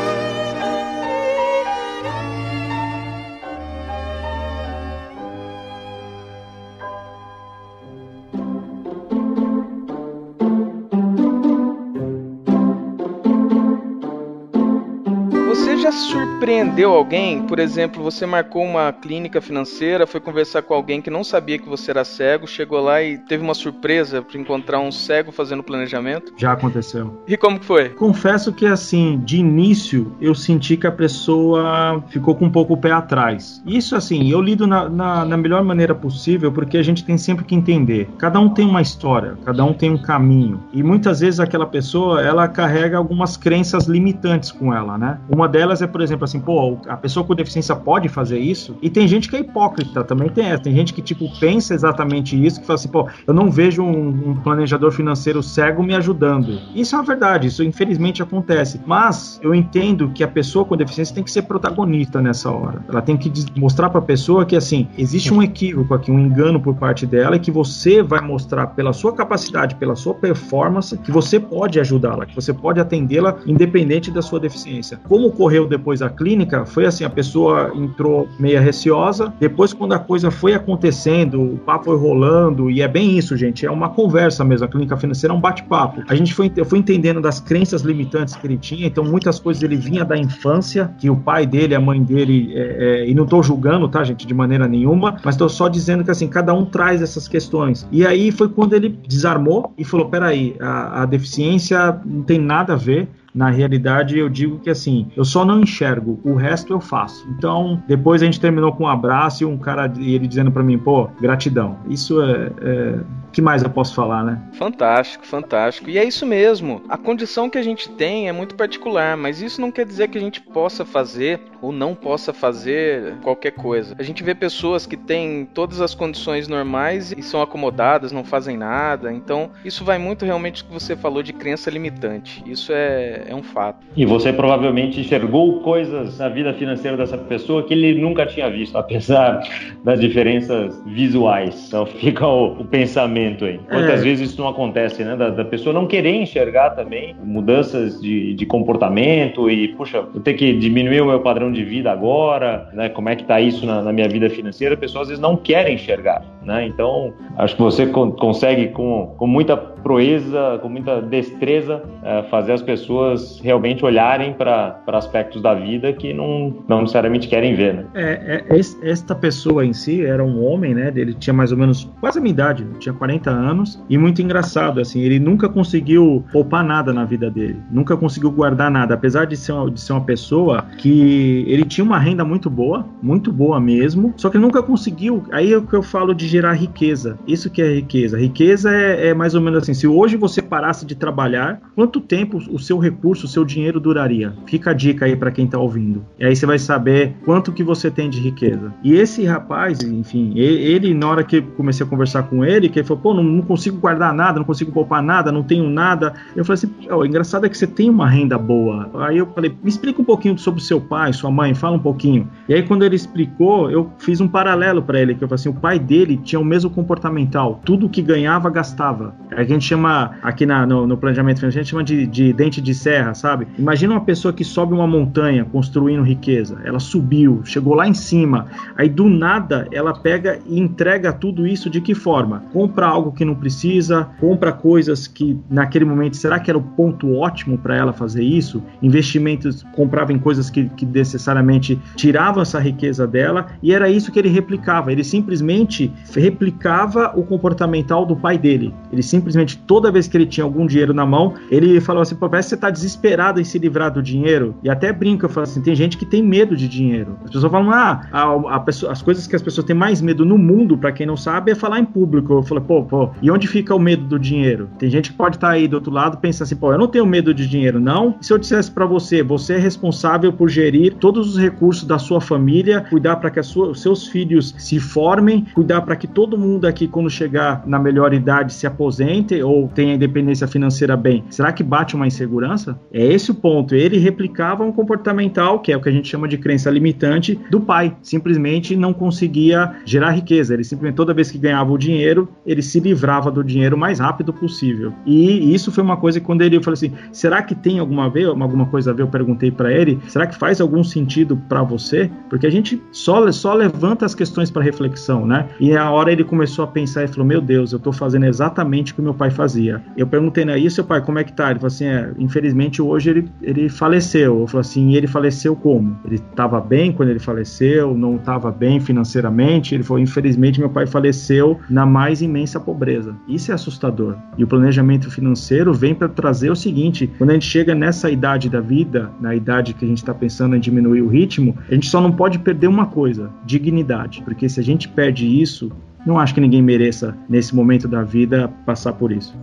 Surpreendeu 16.46 16.94
alguém? 16.94 17.42
Por 17.42 17.58
exemplo, 17.58 18.04
você 18.04 18.24
marcou 18.24 18.62
uma 18.62 18.92
clínica 18.92 19.40
financeira, 19.40 20.06
foi 20.06 20.20
conversar 20.20 20.62
com 20.62 20.74
alguém 20.74 21.02
que 21.02 21.10
não 21.10 21.24
sabia 21.24 21.58
que 21.58 21.68
você 21.68 21.90
era 21.90 22.04
cego, 22.04 22.46
chegou 22.46 22.80
lá 22.80 23.02
e 23.02 23.18
teve 23.18 23.42
uma 23.42 23.52
surpresa 23.52 24.22
para 24.22 24.38
encontrar 24.38 24.78
um 24.78 24.92
cego 24.92 25.32
fazendo 25.32 25.64
planejamento? 25.64 26.32
Já 26.36 26.52
aconteceu. 26.52 27.20
E 27.26 27.36
como 27.36 27.58
que 27.58 27.66
foi? 27.66 27.88
Confesso 27.88 28.52
que 28.52 28.64
assim, 28.64 29.20
de 29.24 29.38
início 29.38 30.14
eu 30.20 30.36
senti 30.36 30.76
que 30.76 30.86
a 30.86 30.92
pessoa 30.92 32.00
ficou 32.10 32.36
com 32.36 32.44
um 32.44 32.50
pouco 32.50 32.74
o 32.74 32.76
pé 32.76 32.92
atrás. 32.92 33.60
Isso 33.66 33.96
assim, 33.96 34.30
eu 34.30 34.40
lido 34.40 34.68
na, 34.68 34.88
na, 34.88 35.24
na 35.24 35.36
melhor 35.36 35.64
maneira 35.64 35.96
possível 35.96 36.52
porque 36.52 36.78
a 36.78 36.82
gente 36.82 37.04
tem 37.04 37.18
sempre 37.18 37.44
que 37.44 37.56
entender. 37.56 38.08
Cada 38.18 38.38
um 38.38 38.48
tem 38.50 38.64
uma 38.64 38.80
história, 38.80 39.36
cada 39.44 39.64
um 39.64 39.72
tem 39.72 39.90
um 39.90 39.98
caminho. 39.98 40.62
E 40.72 40.80
muitas 40.80 41.18
vezes 41.18 41.40
aquela 41.40 41.66
pessoa, 41.66 42.22
ela 42.22 42.46
carrega 42.46 42.96
algumas 42.96 43.36
crenças 43.36 43.86
limitantes 43.86 44.52
com 44.52 44.72
ela, 44.72 44.96
né? 44.96 45.18
Uma 45.28 45.48
delas 45.48 45.82
é, 45.82 45.88
por 45.88 46.00
exemplo, 46.00 46.24
assim, 46.24 46.35
pô, 46.38 46.78
a 46.88 46.96
pessoa 46.96 47.24
com 47.24 47.34
deficiência 47.34 47.74
pode 47.74 48.08
fazer 48.08 48.38
isso? 48.38 48.76
E 48.82 48.90
tem 48.90 49.06
gente 49.06 49.28
que 49.28 49.36
é 49.36 49.40
hipócrita, 49.40 50.04
também 50.04 50.28
tem 50.28 50.46
essa. 50.46 50.62
Tem 50.62 50.74
gente 50.74 50.92
que, 50.92 51.02
tipo, 51.02 51.28
pensa 51.38 51.74
exatamente 51.74 52.36
isso, 52.44 52.60
que 52.60 52.66
fala 52.66 52.78
assim, 52.78 52.88
pô, 52.88 53.08
eu 53.26 53.34
não 53.34 53.50
vejo 53.50 53.82
um, 53.82 54.30
um 54.30 54.36
planejador 54.36 54.90
financeiro 54.92 55.42
cego 55.42 55.82
me 55.82 55.94
ajudando. 55.94 56.58
Isso 56.74 56.94
é 56.94 56.98
uma 56.98 57.04
verdade, 57.04 57.48
isso 57.48 57.62
infelizmente 57.62 58.22
acontece. 58.22 58.80
Mas 58.86 59.40
eu 59.42 59.54
entendo 59.54 60.10
que 60.10 60.22
a 60.24 60.28
pessoa 60.28 60.64
com 60.64 60.76
deficiência 60.76 61.14
tem 61.14 61.24
que 61.24 61.30
ser 61.30 61.42
protagonista 61.42 62.20
nessa 62.20 62.50
hora. 62.50 62.84
Ela 62.88 63.02
tem 63.02 63.16
que 63.16 63.32
mostrar 63.58 63.90
para 63.90 64.00
a 64.00 64.04
pessoa 64.04 64.44
que, 64.44 64.56
assim, 64.56 64.88
existe 64.96 65.32
um 65.32 65.42
equívoco 65.42 65.94
aqui, 65.94 66.10
um 66.10 66.18
engano 66.18 66.60
por 66.60 66.74
parte 66.74 67.06
dela 67.06 67.36
e 67.36 67.40
que 67.40 67.50
você 67.50 68.02
vai 68.02 68.20
mostrar 68.20 68.68
pela 68.68 68.92
sua 68.92 69.12
capacidade, 69.14 69.76
pela 69.76 69.94
sua 69.96 70.14
performance, 70.14 70.96
que 70.98 71.10
você 71.10 71.38
pode 71.38 71.78
ajudá-la, 71.80 72.26
que 72.26 72.34
você 72.34 72.52
pode 72.52 72.80
atendê-la 72.80 73.36
independente 73.46 74.10
da 74.10 74.22
sua 74.22 74.40
deficiência. 74.40 75.00
Como 75.08 75.26
ocorreu 75.28 75.66
depois 75.66 76.02
a 76.02 76.10
clínica, 76.10 76.25
foi 76.66 76.86
assim, 76.86 77.04
a 77.04 77.10
pessoa 77.10 77.72
entrou 77.74 78.28
meia 78.38 78.60
receosa, 78.60 79.32
depois 79.38 79.72
quando 79.72 79.92
a 79.92 79.98
coisa 79.98 80.30
foi 80.30 80.54
acontecendo, 80.54 81.40
o 81.40 81.58
papo 81.58 81.86
foi 81.86 81.96
rolando, 81.96 82.70
e 82.70 82.82
é 82.82 82.88
bem 82.88 83.16
isso, 83.16 83.36
gente, 83.36 83.64
é 83.64 83.70
uma 83.70 83.90
conversa 83.90 84.44
mesmo, 84.44 84.66
a 84.66 84.68
clínica 84.68 84.96
financeira 84.96 85.32
é 85.32 85.36
um 85.36 85.40
bate-papo. 85.40 86.02
A 86.08 86.14
gente 86.14 86.34
foi, 86.34 86.50
eu 86.56 86.64
fui 86.64 86.78
entendendo 86.78 87.20
das 87.20 87.38
crenças 87.38 87.82
limitantes 87.82 88.34
que 88.34 88.46
ele 88.46 88.56
tinha, 88.56 88.86
então 88.86 89.04
muitas 89.04 89.38
coisas 89.38 89.62
ele 89.62 89.76
vinha 89.76 90.04
da 90.04 90.16
infância, 90.16 90.90
que 90.98 91.08
o 91.08 91.16
pai 91.16 91.46
dele, 91.46 91.74
a 91.74 91.80
mãe 91.80 92.02
dele, 92.02 92.52
é, 92.54 93.02
é, 93.02 93.08
e 93.08 93.14
não 93.14 93.24
estou 93.24 93.42
julgando, 93.42 93.88
tá, 93.88 94.02
gente, 94.02 94.26
de 94.26 94.34
maneira 94.34 94.66
nenhuma, 94.66 95.16
mas 95.24 95.34
estou 95.34 95.48
só 95.48 95.68
dizendo 95.68 96.02
que 96.04 96.10
assim, 96.10 96.28
cada 96.28 96.52
um 96.52 96.64
traz 96.64 97.02
essas 97.02 97.28
questões. 97.28 97.86
E 97.92 98.06
aí 98.06 98.32
foi 98.32 98.48
quando 98.48 98.74
ele 98.74 98.88
desarmou 99.06 99.72
e 99.76 99.84
falou: 99.84 100.08
peraí, 100.08 100.56
a, 100.60 101.02
a 101.02 101.06
deficiência 101.06 102.00
não 102.04 102.22
tem 102.22 102.38
nada 102.38 102.74
a 102.74 102.76
ver 102.76 103.08
na 103.36 103.50
realidade, 103.50 104.18
eu 104.18 104.30
digo 104.30 104.58
que 104.58 104.70
assim, 104.70 105.08
eu 105.14 105.24
só 105.24 105.44
não 105.44 105.60
enxergo, 105.60 106.18
o 106.24 106.34
resto 106.34 106.72
eu 106.72 106.80
faço. 106.80 107.28
Então, 107.36 107.82
depois 107.86 108.22
a 108.22 108.24
gente 108.24 108.40
terminou 108.40 108.72
com 108.72 108.84
um 108.84 108.88
abraço 108.88 109.42
e 109.42 109.46
um 109.46 109.58
cara 109.58 109.92
ele 109.98 110.26
dizendo 110.26 110.50
para 110.50 110.62
mim, 110.62 110.78
pô, 110.78 111.10
gratidão. 111.20 111.76
Isso 111.86 112.22
é, 112.22 112.50
é 112.62 112.98
que 113.36 113.42
mais 113.42 113.62
eu 113.62 113.68
posso 113.68 113.94
falar, 113.94 114.24
né? 114.24 114.40
Fantástico, 114.54 115.26
fantástico. 115.26 115.90
E 115.90 115.98
é 115.98 116.04
isso 116.04 116.24
mesmo. 116.24 116.80
A 116.88 116.96
condição 116.96 117.50
que 117.50 117.58
a 117.58 117.62
gente 117.62 117.86
tem 117.90 118.30
é 118.30 118.32
muito 118.32 118.54
particular, 118.54 119.14
mas 119.14 119.42
isso 119.42 119.60
não 119.60 119.70
quer 119.70 119.84
dizer 119.84 120.08
que 120.08 120.16
a 120.16 120.20
gente 120.22 120.40
possa 120.40 120.86
fazer 120.86 121.38
ou 121.60 121.70
não 121.70 121.94
possa 121.94 122.32
fazer 122.32 123.16
qualquer 123.22 123.50
coisa. 123.50 123.94
A 123.98 124.02
gente 124.02 124.22
vê 124.22 124.34
pessoas 124.34 124.86
que 124.86 124.96
têm 124.96 125.44
todas 125.52 125.82
as 125.82 125.94
condições 125.94 126.48
normais 126.48 127.12
e 127.12 127.20
são 127.22 127.42
acomodadas, 127.42 128.10
não 128.10 128.24
fazem 128.24 128.56
nada. 128.56 129.12
Então, 129.12 129.50
isso 129.62 129.84
vai 129.84 129.98
muito 129.98 130.24
realmente 130.24 130.62
do 130.62 130.68
que 130.68 130.72
você 130.72 130.96
falou 130.96 131.22
de 131.22 131.34
crença 131.34 131.68
limitante. 131.68 132.42
Isso 132.46 132.72
é, 132.72 133.24
é 133.28 133.34
um 133.34 133.42
fato. 133.42 133.86
E 133.94 134.06
você 134.06 134.32
provavelmente 134.32 134.98
enxergou 134.98 135.60
coisas 135.60 136.18
na 136.18 136.30
vida 136.30 136.54
financeira 136.54 136.96
dessa 136.96 137.18
pessoa 137.18 137.62
que 137.62 137.74
ele 137.74 138.00
nunca 138.00 138.24
tinha 138.24 138.48
visto, 138.48 138.78
apesar 138.78 139.42
das 139.84 140.00
diferenças 140.00 140.82
visuais. 140.86 141.66
Então, 141.68 141.84
fica 141.84 142.26
o, 142.26 142.60
o 142.60 142.64
pensamento 142.64 143.25
momento 143.26 143.44
aí. 143.44 143.60
Quantas 143.68 144.00
é. 144.00 144.02
vezes 144.02 144.30
isso 144.30 144.40
não 144.40 144.48
acontece, 144.48 145.04
né? 145.04 145.16
Da, 145.16 145.30
da, 145.30 145.44
pessoa 145.44 145.72
não 145.72 145.86
querer 145.86 146.14
enxergar 146.14 146.70
também 146.70 147.14
mudanças 147.22 148.00
de, 148.00 148.34
de 148.34 148.46
comportamento 148.46 149.50
e, 149.50 149.68
puxa, 149.68 149.98
eu 150.14 150.20
tenho 150.20 150.36
que 150.36 150.52
diminuir 150.54 151.00
o 151.00 151.06
meu 151.06 151.20
padrão 151.20 151.50
de 151.50 151.64
vida 151.64 151.90
agora, 151.90 152.68
né? 152.72 152.88
Como 152.88 153.08
é 153.08 153.16
que 153.16 153.24
tá 153.24 153.40
isso 153.40 153.66
na, 153.66 153.82
na 153.82 153.92
minha 153.92 154.08
vida 154.08 154.30
financeira? 154.30 154.74
A 154.74 154.78
pessoa 154.78 155.02
às 155.02 155.08
vezes 155.08 155.20
não 155.20 155.36
quer 155.36 155.70
enxergar, 155.70 156.22
né? 156.42 156.66
Então, 156.66 157.12
acho 157.36 157.56
que 157.56 157.62
você 157.62 157.86
con 157.86 158.12
consegue 158.12 158.68
com, 158.68 159.14
com 159.16 159.26
muita 159.26 159.56
proeza, 159.86 160.58
com 160.62 160.68
muita 160.68 161.00
destreza, 161.02 161.82
é, 162.02 162.22
fazer 162.24 162.52
as 162.52 162.62
pessoas 162.62 163.40
realmente 163.42 163.84
olharem 163.84 164.32
para 164.32 164.80
aspectos 164.88 165.42
da 165.42 165.54
vida 165.54 165.92
que 165.92 166.12
não, 166.12 166.64
não 166.68 166.80
necessariamente 166.80 167.28
querem 167.28 167.54
ver, 167.54 167.74
né? 167.74 167.84
É, 167.94 168.44
é, 168.48 168.60
esta 168.82 169.14
pessoa 169.14 169.64
em 169.64 169.72
si 169.72 170.04
era 170.04 170.24
um 170.24 170.44
homem, 170.44 170.74
né? 170.74 170.92
Ele 170.94 171.12
tinha 171.12 171.34
mais 171.34 171.52
ou 171.52 171.58
menos 171.58 171.90
quase 172.00 172.18
a 172.18 172.22
minha 172.22 172.32
idade, 172.32 172.66
tinha 172.78 172.94
40 172.94 173.26
40 173.26 173.30
anos 173.30 173.82
e 173.88 173.98
muito 173.98 174.22
engraçado, 174.22 174.80
assim, 174.80 175.00
ele 175.00 175.18
nunca 175.18 175.48
conseguiu 175.48 176.24
poupar 176.32 176.64
nada 176.64 176.92
na 176.92 177.04
vida 177.04 177.30
dele, 177.30 177.56
nunca 177.70 177.96
conseguiu 177.96 178.30
guardar 178.30 178.70
nada, 178.70 178.94
apesar 178.94 179.26
de 179.26 179.36
ser 179.36 179.52
uma, 179.52 179.70
de 179.70 179.80
ser 179.80 179.92
uma 179.92 180.04
pessoa 180.04 180.66
que 180.78 181.44
ele 181.46 181.64
tinha 181.64 181.84
uma 181.84 181.98
renda 181.98 182.24
muito 182.24 182.48
boa, 182.48 182.86
muito 183.02 183.32
boa 183.32 183.60
mesmo, 183.60 184.14
só 184.16 184.28
que 184.30 184.38
nunca 184.38 184.62
conseguiu, 184.62 185.24
aí 185.32 185.52
é 185.52 185.56
o 185.56 185.62
que 185.62 185.74
eu 185.74 185.82
falo 185.82 186.14
de 186.14 186.26
gerar 186.28 186.52
riqueza, 186.52 187.18
isso 187.26 187.50
que 187.50 187.62
é 187.62 187.74
riqueza, 187.74 188.18
riqueza 188.18 188.72
é, 188.72 189.08
é 189.08 189.14
mais 189.14 189.34
ou 189.34 189.40
menos 189.40 189.62
assim, 189.62 189.74
se 189.76 189.86
hoje 189.86 190.16
você 190.16 190.40
parasse 190.40 190.86
de 190.86 190.94
trabalhar, 190.94 191.60
quanto 191.74 192.00
tempo 192.00 192.38
o 192.38 192.58
seu 192.58 192.78
recurso, 192.78 193.26
o 193.26 193.28
seu 193.28 193.44
dinheiro 193.44 193.78
duraria? 193.78 194.34
Fica 194.46 194.70
a 194.70 194.74
dica 194.74 195.04
aí 195.04 195.14
para 195.14 195.30
quem 195.30 195.46
tá 195.46 195.58
ouvindo, 195.58 196.04
e 196.18 196.24
aí 196.24 196.34
você 196.34 196.46
vai 196.46 196.58
saber 196.58 197.14
quanto 197.24 197.52
que 197.52 197.62
você 197.62 197.90
tem 197.90 198.08
de 198.08 198.20
riqueza. 198.20 198.72
E 198.82 198.94
esse 198.94 199.24
rapaz, 199.24 199.82
enfim, 199.82 200.32
ele, 200.36 200.94
na 200.94 201.08
hora 201.08 201.24
que 201.24 201.42
comecei 201.42 201.84
a 201.84 201.88
conversar 201.88 202.24
com 202.24 202.44
ele, 202.44 202.68
que 202.68 202.78
ele 202.78 202.86
falou, 202.86 203.02
pô, 203.02 203.14
não, 203.14 203.22
não, 203.22 203.42
consigo 203.42 203.78
guardar 203.78 204.14
nada, 204.14 204.38
não 204.38 204.46
consigo 204.46 204.72
poupar 204.72 205.02
nada, 205.02 205.30
não 205.30 205.42
tenho 205.42 205.68
nada. 205.68 206.14
Eu 206.34 206.44
falei 206.44 206.54
assim, 206.54 206.72
o 206.90 207.04
engraçado 207.04 207.46
é 207.46 207.48
que 207.48 207.56
você 207.56 207.66
tem 207.66 207.90
uma 207.90 208.08
renda 208.08 208.38
boa. 208.38 208.90
Aí 209.06 209.18
eu 209.18 209.26
falei, 209.26 209.54
me 209.62 209.68
explica 209.68 210.00
um 210.00 210.04
pouquinho 210.04 210.38
sobre 210.38 210.62
seu 210.62 210.80
pai, 210.80 211.12
sua 211.12 211.30
mãe, 211.30 211.54
fala 211.54 211.76
um 211.76 211.80
pouquinho. 211.80 212.28
E 212.48 212.54
aí 212.54 212.62
quando 212.62 212.84
ele 212.84 212.96
explicou, 212.96 213.70
eu 213.70 213.90
fiz 213.98 214.20
um 214.20 214.28
paralelo 214.28 214.82
para 214.82 215.00
ele, 215.00 215.14
que 215.14 215.22
eu 215.22 215.28
falei 215.28 215.40
assim, 215.40 215.48
o 215.48 215.54
pai 215.54 215.78
dele 215.78 216.16
tinha 216.16 216.40
o 216.40 216.44
mesmo 216.44 216.70
comportamental, 216.70 217.60
tudo 217.64 217.88
que 217.88 218.02
ganhava, 218.02 218.48
gastava. 218.48 219.14
A 219.30 219.42
gente 219.42 219.65
chama, 219.68 220.12
aqui 220.22 220.46
na, 220.46 220.66
no, 220.66 220.86
no, 220.86 220.96
planejamento 220.96 221.40
financeiro, 221.40 221.60
a 221.60 221.64
gente 221.64 221.70
chama 221.70 221.84
de, 221.84 222.06
de 222.06 222.32
dente 222.32 222.60
de 222.60 222.74
serra, 222.74 223.14
sabe? 223.14 223.46
Imagina 223.58 223.94
uma 223.94 224.04
pessoa 224.04 224.32
que 224.32 224.44
sobe 224.44 224.74
uma 224.74 224.86
montanha 224.86 225.44
construindo 225.44 226.02
riqueza, 226.02 226.60
ela 226.64 226.78
subiu, 226.78 227.42
chegou 227.44 227.74
lá 227.74 227.86
em 227.86 227.94
cima, 227.94 228.46
aí 228.76 228.88
do 228.88 229.08
nada 229.08 229.66
ela 229.72 229.92
pega 229.92 230.38
e 230.46 230.58
entrega 230.58 231.12
tudo 231.12 231.46
isso 231.46 231.68
de 231.70 231.80
que 231.80 231.94
forma? 231.94 232.44
Compra 232.52 232.86
algo 232.86 233.12
que 233.12 233.24
não 233.24 233.34
precisa, 233.34 234.08
compra 234.20 234.52
coisas 234.52 235.06
que 235.06 235.38
naquele 235.50 235.84
momento, 235.84 236.16
será 236.16 236.38
que 236.38 236.50
era 236.50 236.58
o 236.58 236.62
ponto 236.62 237.14
ótimo 237.14 237.58
para 237.58 237.76
ela 237.76 237.92
fazer 237.92 238.22
isso? 238.22 238.62
Investimentos, 238.82 239.64
comprava 239.74 240.12
em 240.12 240.18
coisas 240.18 240.50
que, 240.50 240.68
que 240.70 240.84
necessariamente 240.84 241.78
tiravam 241.94 242.42
essa 242.42 242.58
riqueza 242.58 243.06
dela 243.06 243.46
e 243.62 243.72
era 243.72 243.88
isso 243.88 244.10
que 244.10 244.18
ele 244.18 244.28
replicava. 244.28 244.92
Ele 244.92 245.04
simplesmente 245.04 245.92
replicava 246.14 247.12
o 247.16 247.22
comportamental 247.22 248.04
do 248.04 248.16
pai 248.16 248.38
dele. 248.38 248.74
Ele 248.92 249.02
simplesmente, 249.02 249.45
toda 249.54 249.92
vez 249.92 250.08
que 250.08 250.16
ele 250.16 250.26
tinha 250.26 250.44
algum 250.44 250.66
dinheiro 250.66 250.94
na 250.94 251.04
mão, 251.04 251.34
ele 251.50 251.80
falava 251.80 252.02
assim: 252.02 252.16
Pô, 252.16 252.28
parece 252.28 252.46
que 252.46 252.50
você 252.50 252.54
está 252.56 252.70
desesperado 252.70 253.40
em 253.40 253.44
se 253.44 253.58
livrar 253.58 253.92
do 253.92 254.02
dinheiro. 254.02 254.54
E 254.62 254.70
até 254.70 254.92
brinca, 254.92 255.28
fala 255.28 255.44
assim: 255.44 255.60
tem 255.60 255.74
gente 255.74 255.96
que 255.96 256.06
tem 256.06 256.22
medo 256.22 256.56
de 256.56 256.68
dinheiro. 256.68 257.18
As 257.24 257.30
pessoas 257.30 257.52
falam: 257.52 257.70
ah, 257.70 258.06
a, 258.10 258.56
a 258.56 258.60
pessoa, 258.60 258.92
as 258.92 259.02
coisas 259.02 259.26
que 259.26 259.36
as 259.36 259.42
pessoas 259.42 259.66
têm 259.66 259.76
mais 259.76 260.00
medo 260.00 260.24
no 260.24 260.38
mundo, 260.38 260.78
para 260.78 260.92
quem 260.92 261.06
não 261.06 261.16
sabe, 261.16 261.52
é 261.52 261.54
falar 261.54 261.78
em 261.78 261.84
público. 261.84 262.32
Eu 262.34 262.42
falo, 262.42 262.60
pô, 262.60 262.82
pô, 262.82 263.10
e 263.20 263.30
onde 263.30 263.46
fica 263.46 263.74
o 263.74 263.78
medo 263.78 264.04
do 264.04 264.18
dinheiro? 264.18 264.68
Tem 264.78 264.90
gente 264.90 265.10
que 265.10 265.16
pode 265.16 265.36
estar 265.36 265.48
tá 265.48 265.52
aí 265.52 265.68
do 265.68 265.74
outro 265.74 265.92
lado 265.92 266.18
pensando 266.18 266.44
assim, 266.44 266.56
pô, 266.56 266.72
eu 266.72 266.78
não 266.78 266.88
tenho 266.88 267.06
medo 267.06 267.32
de 267.34 267.46
dinheiro, 267.46 267.78
não. 267.78 268.16
Se 268.20 268.32
eu 268.32 268.38
dissesse 268.38 268.70
para 268.70 268.86
você, 268.86 269.22
você 269.22 269.54
é 269.54 269.58
responsável 269.58 270.32
por 270.32 270.48
gerir 270.48 270.94
todos 270.94 271.34
os 271.34 271.38
recursos 271.38 271.84
da 271.84 271.98
sua 271.98 272.20
família, 272.20 272.84
cuidar 272.88 273.16
para 273.16 273.30
que 273.30 273.42
sua, 273.42 273.68
os 273.68 273.80
seus 273.80 274.06
filhos 274.06 274.54
se 274.58 274.78
formem, 274.80 275.46
cuidar 275.54 275.82
para 275.82 275.96
que 275.96 276.06
todo 276.06 276.38
mundo 276.38 276.66
aqui, 276.66 276.88
quando 276.88 277.10
chegar 277.10 277.62
na 277.66 277.78
melhor 277.78 278.12
idade, 278.12 278.52
se 278.52 278.66
aposente 278.66 279.35
ou 279.42 279.68
tenha 279.68 279.94
independência 279.94 280.46
financeira 280.46 280.96
bem. 280.96 281.24
Será 281.30 281.52
que 281.52 281.62
bate 281.62 281.94
uma 281.94 282.06
insegurança? 282.06 282.78
É 282.92 283.04
esse 283.04 283.30
o 283.30 283.34
ponto. 283.34 283.74
Ele 283.74 283.98
replicava 283.98 284.64
um 284.64 284.72
comportamental, 284.72 285.60
que 285.60 285.72
é 285.72 285.76
o 285.76 285.80
que 285.80 285.88
a 285.88 285.92
gente 285.92 286.08
chama 286.08 286.28
de 286.28 286.38
crença 286.38 286.70
limitante, 286.70 287.38
do 287.50 287.60
pai. 287.60 287.96
Simplesmente 288.02 288.76
não 288.76 288.92
conseguia 288.92 289.76
gerar 289.84 290.10
riqueza. 290.12 290.54
Ele 290.54 290.64
simplesmente, 290.64 290.96
toda 290.96 291.14
vez 291.14 291.30
que 291.30 291.38
ganhava 291.38 291.72
o 291.72 291.78
dinheiro, 291.78 292.28
ele 292.46 292.62
se 292.62 292.80
livrava 292.80 293.30
do 293.30 293.42
dinheiro 293.42 293.76
o 293.76 293.78
mais 293.78 293.98
rápido 293.98 294.32
possível. 294.32 294.92
E 295.04 295.54
isso 295.54 295.72
foi 295.72 295.82
uma 295.82 295.96
coisa 295.96 296.20
que 296.20 296.26
quando 296.26 296.42
ele 296.42 296.60
falou 296.62 296.74
assim, 296.74 296.92
será 297.12 297.42
que 297.42 297.54
tem 297.54 297.78
alguma 297.78 298.08
vez, 298.08 298.26
alguma 298.26 298.66
coisa 298.66 298.90
a 298.90 298.94
ver? 298.94 299.02
Eu 299.02 299.08
perguntei 299.08 299.50
para 299.50 299.72
ele, 299.72 299.98
será 300.08 300.26
que 300.26 300.36
faz 300.36 300.60
algum 300.60 300.82
sentido 300.82 301.36
para 301.48 301.62
você? 301.62 302.10
Porque 302.28 302.46
a 302.46 302.50
gente 302.50 302.82
só 302.92 303.30
só 303.32 303.54
levanta 303.54 304.04
as 304.04 304.14
questões 304.14 304.50
para 304.50 304.62
reflexão, 304.62 305.26
né? 305.26 305.48
E 305.60 305.76
a 305.76 305.90
hora 305.90 306.12
ele 306.12 306.24
começou 306.24 306.64
a 306.64 306.68
pensar 306.68 307.04
e 307.04 307.08
falou: 307.08 307.24
"Meu 307.26 307.40
Deus, 307.40 307.72
eu 307.72 307.78
tô 307.78 307.92
fazendo 307.92 308.26
exatamente 308.26 308.92
o 308.92 308.96
que 308.96 309.02
meu 309.02 309.14
pai 309.14 309.25
fazia". 309.30 309.82
Eu 309.96 310.06
perguntei, 310.06 310.44
né, 310.44 310.58
e 310.58 310.70
seu 310.70 310.84
pai, 310.84 311.00
como 311.00 311.18
é 311.18 311.24
que 311.24 311.32
tá? 311.32 311.50
Ele 311.50 311.58
falou 311.58 311.68
assim: 311.68 311.86
é, 311.86 312.12
infelizmente 312.18 312.80
hoje 312.80 313.10
ele, 313.10 313.28
ele 313.42 313.68
faleceu. 313.68 314.40
Eu 314.40 314.46
falei 314.46 314.60
assim, 314.60 314.90
e 314.90 314.96
ele 314.96 315.06
faleceu 315.06 315.56
como? 315.56 315.98
Ele 316.04 316.16
estava 316.16 316.60
bem 316.60 316.92
quando 316.92 317.10
ele 317.10 317.18
faleceu, 317.18 317.96
não 317.96 318.16
estava 318.16 318.50
bem 318.50 318.80
financeiramente. 318.80 319.74
Ele 319.74 319.82
falou: 319.82 320.02
infelizmente 320.02 320.60
meu 320.60 320.70
pai 320.70 320.86
faleceu 320.86 321.58
na 321.68 321.86
mais 321.86 322.22
imensa 322.22 322.60
pobreza. 322.60 323.16
Isso 323.28 323.50
é 323.50 323.54
assustador. 323.54 324.16
E 324.36 324.44
o 324.44 324.46
planejamento 324.46 325.10
financeiro 325.10 325.72
vem 325.72 325.94
para 325.94 326.08
trazer 326.08 326.50
o 326.50 326.56
seguinte: 326.56 327.10
quando 327.18 327.30
a 327.30 327.34
gente 327.34 327.46
chega 327.46 327.74
nessa 327.74 328.10
idade 328.10 328.48
da 328.48 328.60
vida, 328.60 329.10
na 329.20 329.34
idade 329.34 329.74
que 329.74 329.84
a 329.84 329.88
gente 329.88 329.98
está 329.98 330.14
pensando 330.14 330.56
em 330.56 330.60
diminuir 330.60 331.02
o 331.02 331.08
ritmo, 331.08 331.56
a 331.68 331.74
gente 331.74 331.88
só 331.88 332.00
não 332.00 332.12
pode 332.12 332.38
perder 332.38 332.66
uma 332.66 332.86
coisa: 332.86 333.30
dignidade. 333.44 334.22
Porque 334.22 334.48
se 334.48 334.60
a 334.60 334.62
gente 334.62 334.88
perde 334.88 335.26
isso, 335.26 335.72
não 336.06 336.18
acho 336.18 336.32
que 336.32 336.40
ninguém 336.40 336.62
mereça, 336.62 337.16
nesse 337.28 337.54
momento 337.54 337.88
da 337.88 338.02
vida, 338.02 338.48
passar 338.64 338.92
por 338.92 339.10
isso. 339.10 339.36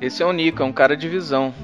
Esse 0.00 0.22
é 0.22 0.26
o 0.26 0.32
Nico, 0.32 0.62
é 0.62 0.66
um 0.66 0.72
cara 0.72 0.96
de 0.96 1.08
visão. 1.08 1.54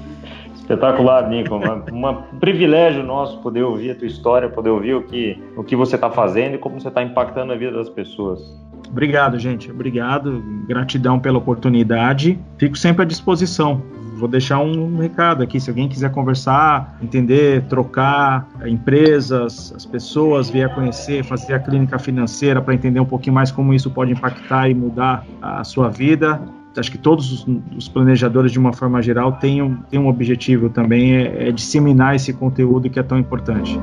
Espetacular, 0.55 1.29
Nico. 1.29 1.55
Um 1.55 2.39
privilégio 2.39 3.03
nosso 3.03 3.41
poder 3.41 3.63
ouvir 3.63 3.91
a 3.91 3.95
tua 3.95 4.07
história, 4.07 4.49
poder 4.49 4.69
ouvir 4.69 4.93
o 4.95 5.01
que, 5.01 5.41
o 5.55 5.63
que 5.63 5.75
você 5.75 5.95
está 5.95 6.09
fazendo 6.09 6.55
e 6.55 6.57
como 6.57 6.79
você 6.79 6.87
está 6.87 7.03
impactando 7.03 7.51
a 7.51 7.55
vida 7.55 7.71
das 7.71 7.89
pessoas. 7.89 8.39
Obrigado, 8.89 9.37
gente. 9.37 9.69
Obrigado. 9.71 10.41
Gratidão 10.67 11.19
pela 11.19 11.37
oportunidade. 11.37 12.39
Fico 12.57 12.77
sempre 12.77 13.03
à 13.03 13.05
disposição. 13.05 13.81
Vou 14.17 14.27
deixar 14.27 14.59
um 14.59 14.97
recado 14.97 15.43
aqui. 15.43 15.59
Se 15.59 15.69
alguém 15.69 15.87
quiser 15.87 16.11
conversar, 16.11 16.97
entender, 17.01 17.63
trocar 17.63 18.47
empresas, 18.65 19.73
as 19.75 19.85
pessoas, 19.85 20.49
vier 20.49 20.73
conhecer, 20.73 21.23
fazer 21.23 21.53
a 21.53 21.59
clínica 21.59 21.99
financeira 21.99 22.61
para 22.61 22.73
entender 22.73 22.99
um 22.99 23.05
pouquinho 23.05 23.35
mais 23.35 23.51
como 23.51 23.73
isso 23.73 23.91
pode 23.91 24.11
impactar 24.11 24.69
e 24.69 24.73
mudar 24.73 25.25
a 25.41 25.63
sua 25.63 25.89
vida, 25.89 26.41
acho 26.79 26.91
que 26.91 26.97
todos 26.97 27.31
os, 27.31 27.47
os, 27.75 27.87
planejadores, 27.87 28.51
de 28.51 28.59
uma 28.59 28.73
forma 28.73 29.01
geral, 29.01 29.33
têm 29.33 29.61
um, 29.61 29.77
têm 29.89 29.99
um 29.99 30.07
objetivo 30.07 30.69
também, 30.69 31.15
é, 31.15 31.49
é 31.49 31.51
disseminar 31.51 32.15
esse 32.15 32.33
conteúdo 32.33 32.89
que 32.89 32.99
é 32.99 33.03
tão 33.03 33.17
importante. 33.17 33.79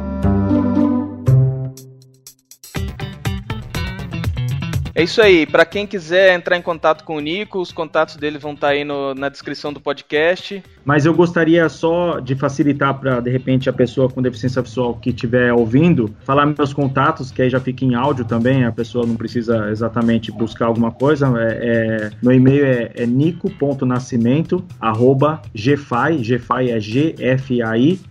É 4.95 5.03
isso 5.03 5.21
aí. 5.21 5.45
Para 5.45 5.65
quem 5.65 5.89
quiser 5.89 6.37
entrar 6.37 6.57
em 6.57 6.63
contato 6.63 7.03
com 7.03 7.17
o 7.17 7.21
Nico, 7.21 7.59
os 7.59 7.73
contatos 7.73 8.15
dele 8.15 8.39
vão 8.39 8.53
estar 8.53 8.69
tá 8.69 8.73
aí 8.75 8.85
no, 8.85 9.13
na 9.13 9.29
descrição 9.29 9.73
do 9.73 9.81
podcast. 9.81 10.63
Mas 10.85 11.05
eu 11.05 11.13
gostaria 11.13 11.69
só 11.69 12.21
de 12.21 12.37
facilitar 12.37 12.95
para, 13.01 13.19
de 13.19 13.29
repente, 13.29 13.69
a 13.69 13.73
pessoa 13.73 14.09
com 14.09 14.23
deficiência 14.23 14.63
visual 14.63 14.95
que 14.95 15.11
estiver 15.11 15.53
ouvindo, 15.53 16.15
falar 16.25 16.47
meus 16.47 16.73
contatos, 16.73 17.33
que 17.33 17.43
aí 17.43 17.51
já 17.51 17.59
fica 17.59 17.85
em 17.85 17.97
áudio 17.97 18.25
também, 18.25 18.65
a 18.65 18.71
pessoa 18.71 19.05
não 19.05 19.17
precisa 19.17 19.69
exatamente 19.69 20.31
buscar 20.31 20.67
alguma 20.67 20.93
coisa. 20.93 21.27
É, 21.41 21.59
é, 21.61 22.11
meu 22.23 22.33
e-mail 22.33 22.65
é, 22.65 22.93
é 22.95 23.05
nico.nascimento, 23.05 24.65
arroba 24.81 25.43
gfai, 25.53 26.19
gfai 26.19 26.71
é 26.71 26.79
gfai.com.br, 26.79 28.09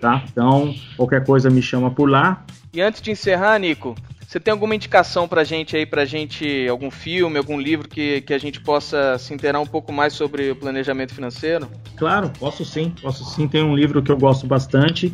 tá? 0.00 0.22
Então, 0.30 0.72
qualquer 0.96 1.24
coisa 1.24 1.50
me 1.50 1.60
chama 1.60 1.90
por 1.90 2.08
lá. 2.08 2.44
E 2.72 2.80
antes 2.80 3.02
de 3.02 3.10
encerrar, 3.10 3.58
Nico, 3.58 3.96
você 4.28 4.38
tem 4.38 4.52
alguma 4.52 4.74
indicação 4.74 5.26
pra 5.26 5.42
gente 5.42 5.74
aí, 5.74 5.86
pra 5.86 6.04
gente, 6.04 6.68
algum 6.68 6.90
filme, 6.90 7.38
algum 7.38 7.58
livro 7.58 7.88
que, 7.88 8.20
que 8.20 8.34
a 8.34 8.38
gente 8.38 8.60
possa 8.60 9.16
se 9.16 9.32
inteirar 9.32 9.58
um 9.58 9.66
pouco 9.66 9.90
mais 9.90 10.12
sobre 10.12 10.50
o 10.50 10.56
planejamento 10.56 11.14
financeiro? 11.14 11.66
Claro, 11.96 12.30
posso 12.38 12.62
sim, 12.62 12.92
posso 13.00 13.24
sim. 13.24 13.48
Tem 13.48 13.62
um 13.62 13.74
livro 13.74 14.02
que 14.02 14.12
eu 14.12 14.18
gosto 14.18 14.46
bastante, 14.46 15.10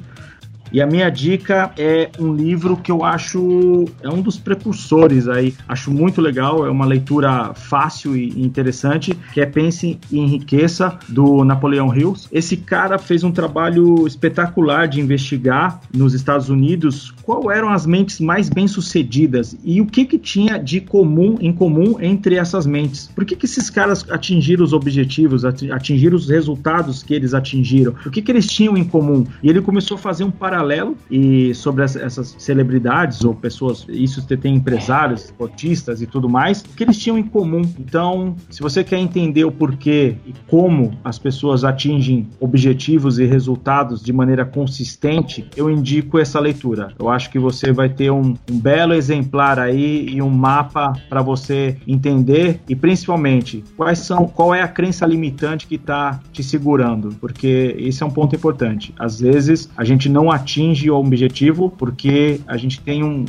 e 0.72 0.80
a 0.80 0.86
minha 0.86 1.08
dica 1.08 1.72
é 1.78 2.10
um 2.18 2.34
livro 2.34 2.76
que 2.76 2.90
eu 2.90 3.04
acho 3.04 3.84
é 4.02 4.08
um 4.08 4.20
dos 4.20 4.36
precursores 4.36 5.28
aí. 5.28 5.54
Acho 5.68 5.90
muito 5.90 6.20
legal, 6.20 6.66
é 6.66 6.70
uma 6.70 6.84
leitura 6.84 7.54
fácil 7.54 8.16
e 8.16 8.42
interessante, 8.42 9.16
que 9.32 9.40
é 9.40 9.46
Pense 9.46 9.98
e 10.10 10.18
Enriqueça 10.18 10.98
do 11.08 11.44
Napoleão 11.44 11.94
Hills. 11.94 12.28
Esse 12.32 12.56
cara 12.56 12.98
fez 12.98 13.22
um 13.22 13.30
trabalho 13.30 14.06
espetacular 14.06 14.88
de 14.88 15.00
investigar 15.00 15.80
nos 15.94 16.12
Estados 16.12 16.48
Unidos 16.48 17.12
qual 17.22 17.50
eram 17.50 17.68
as 17.68 17.86
mentes 17.86 18.18
mais 18.18 18.48
bem-sucedidas 18.48 19.56
e 19.62 19.80
o 19.80 19.86
que 19.86 20.04
que 20.04 20.18
tinha 20.18 20.58
de 20.58 20.80
comum 20.80 21.36
em 21.40 21.52
comum 21.52 21.96
entre 22.00 22.34
essas 22.34 22.66
mentes. 22.66 23.10
Por 23.14 23.24
que 23.24 23.36
que 23.36 23.46
esses 23.46 23.70
caras 23.70 24.04
atingiram 24.10 24.64
os 24.64 24.72
objetivos, 24.72 25.44
atingiram 25.44 26.16
os 26.16 26.28
resultados 26.28 27.02
que 27.02 27.14
eles 27.14 27.32
atingiram? 27.32 27.94
O 28.04 28.10
que 28.10 28.20
que 28.20 28.32
eles 28.32 28.46
tinham 28.46 28.76
em 28.76 28.84
comum? 28.84 29.24
E 29.42 29.48
ele 29.48 29.60
começou 29.60 29.96
a 29.96 29.98
fazer 29.98 30.24
um 30.24 30.30
paralelo 30.30 30.53
paralelo 30.54 30.96
e 31.10 31.52
sobre 31.54 31.82
essas 31.82 32.36
celebridades 32.38 33.24
ou 33.24 33.34
pessoas, 33.34 33.84
isso 33.88 34.24
tem 34.24 34.54
empresários, 34.54 35.24
esportistas 35.24 36.00
e 36.00 36.06
tudo 36.06 36.28
mais, 36.28 36.62
que 36.62 36.84
eles 36.84 36.98
tinham 36.98 37.18
em 37.18 37.24
comum. 37.24 37.62
Então, 37.78 38.36
se 38.48 38.62
você 38.62 38.84
quer 38.84 38.98
entender 38.98 39.44
o 39.44 39.50
porquê 39.50 40.16
e 40.24 40.32
como 40.46 40.96
as 41.04 41.18
pessoas 41.18 41.64
atingem 41.64 42.28
objetivos 42.40 43.18
e 43.18 43.24
resultados 43.24 44.02
de 44.02 44.12
maneira 44.12 44.44
consistente, 44.44 45.48
eu 45.56 45.70
indico 45.70 46.18
essa 46.18 46.38
leitura. 46.38 46.92
Eu 46.98 47.08
acho 47.08 47.30
que 47.30 47.38
você 47.38 47.72
vai 47.72 47.88
ter 47.88 48.10
um, 48.10 48.34
um 48.50 48.58
belo 48.58 48.94
exemplar 48.94 49.58
aí 49.58 50.06
e 50.08 50.22
um 50.22 50.30
mapa 50.30 50.92
para 51.08 51.22
você 51.22 51.76
entender 51.86 52.60
e 52.68 52.76
principalmente 52.76 53.64
quais 53.76 53.98
são, 53.98 54.26
qual 54.26 54.54
é 54.54 54.62
a 54.62 54.68
crença 54.68 55.04
limitante 55.06 55.66
que 55.66 55.74
está 55.74 56.20
te 56.32 56.42
segurando, 56.42 57.14
porque 57.20 57.74
esse 57.78 58.02
é 58.02 58.06
um 58.06 58.10
ponto 58.10 58.36
importante. 58.36 58.94
Às 58.98 59.20
vezes 59.20 59.68
a 59.76 59.84
gente 59.84 60.08
não 60.08 60.30
atinge 60.30 60.43
atinge 60.44 60.90
o 60.90 60.96
objetivo 60.96 61.70
porque 61.70 62.38
a 62.46 62.56
gente 62.58 62.80
tem 62.80 63.02
um, 63.02 63.24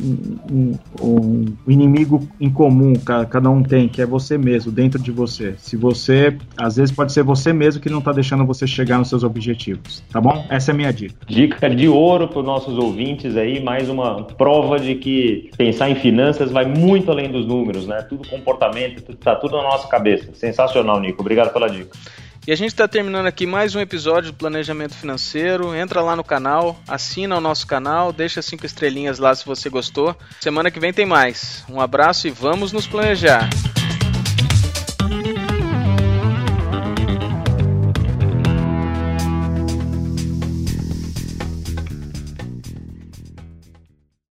um, 0.52 0.72
um, 1.00 1.44
inimigo 1.66 2.28
em 2.38 2.50
comum, 2.50 2.92
cada 3.30 3.48
um 3.48 3.62
tem, 3.62 3.88
que 3.88 4.02
é 4.02 4.06
você 4.06 4.36
mesmo, 4.36 4.70
dentro 4.70 5.00
de 5.00 5.10
você. 5.10 5.54
Se 5.56 5.76
você, 5.76 6.36
às 6.56 6.76
vezes 6.76 6.94
pode 6.94 7.12
ser 7.12 7.22
você 7.22 7.52
mesmo 7.52 7.80
que 7.80 7.88
não 7.88 8.00
está 8.00 8.12
deixando 8.12 8.44
você 8.44 8.66
chegar 8.66 8.98
nos 8.98 9.08
seus 9.08 9.24
objetivos, 9.24 10.04
tá 10.12 10.20
bom? 10.20 10.44
Essa 10.50 10.70
é 10.70 10.74
a 10.74 10.76
minha 10.76 10.92
dica. 10.92 11.14
Dica 11.26 11.70
de 11.70 11.88
ouro 11.88 12.28
para 12.28 12.40
os 12.40 12.44
nossos 12.44 12.76
ouvintes 12.76 13.36
aí, 13.36 13.62
mais 13.62 13.88
uma 13.88 14.22
prova 14.22 14.78
de 14.78 14.94
que 14.96 15.50
pensar 15.56 15.88
em 15.88 15.94
finanças 15.94 16.50
vai 16.50 16.66
muito 16.66 17.10
além 17.10 17.30
dos 17.30 17.46
números, 17.46 17.86
né? 17.86 18.02
Tudo 18.02 18.28
comportamento, 18.28 19.02
tá 19.16 19.34
tudo 19.34 19.56
na 19.56 19.62
nossa 19.62 19.88
cabeça. 19.88 20.30
Sensacional, 20.34 21.00
Nico. 21.00 21.22
Obrigado 21.22 21.52
pela 21.52 21.68
dica. 21.68 21.96
E 22.46 22.52
a 22.52 22.56
gente 22.56 22.68
está 22.68 22.86
terminando 22.86 23.26
aqui 23.26 23.44
mais 23.44 23.74
um 23.74 23.80
episódio 23.80 24.30
do 24.30 24.38
Planejamento 24.38 24.94
Financeiro. 24.94 25.74
Entra 25.74 26.00
lá 26.00 26.14
no 26.14 26.22
canal, 26.22 26.80
assina 26.86 27.36
o 27.36 27.40
nosso 27.40 27.66
canal, 27.66 28.12
deixa 28.12 28.40
cinco 28.40 28.64
estrelinhas 28.64 29.18
lá 29.18 29.34
se 29.34 29.44
você 29.44 29.68
gostou. 29.68 30.16
Semana 30.40 30.70
que 30.70 30.78
vem 30.78 30.92
tem 30.92 31.04
mais. 31.04 31.64
Um 31.68 31.80
abraço 31.80 32.28
e 32.28 32.30
vamos 32.30 32.70
nos 32.70 32.86
planejar. 32.86 33.50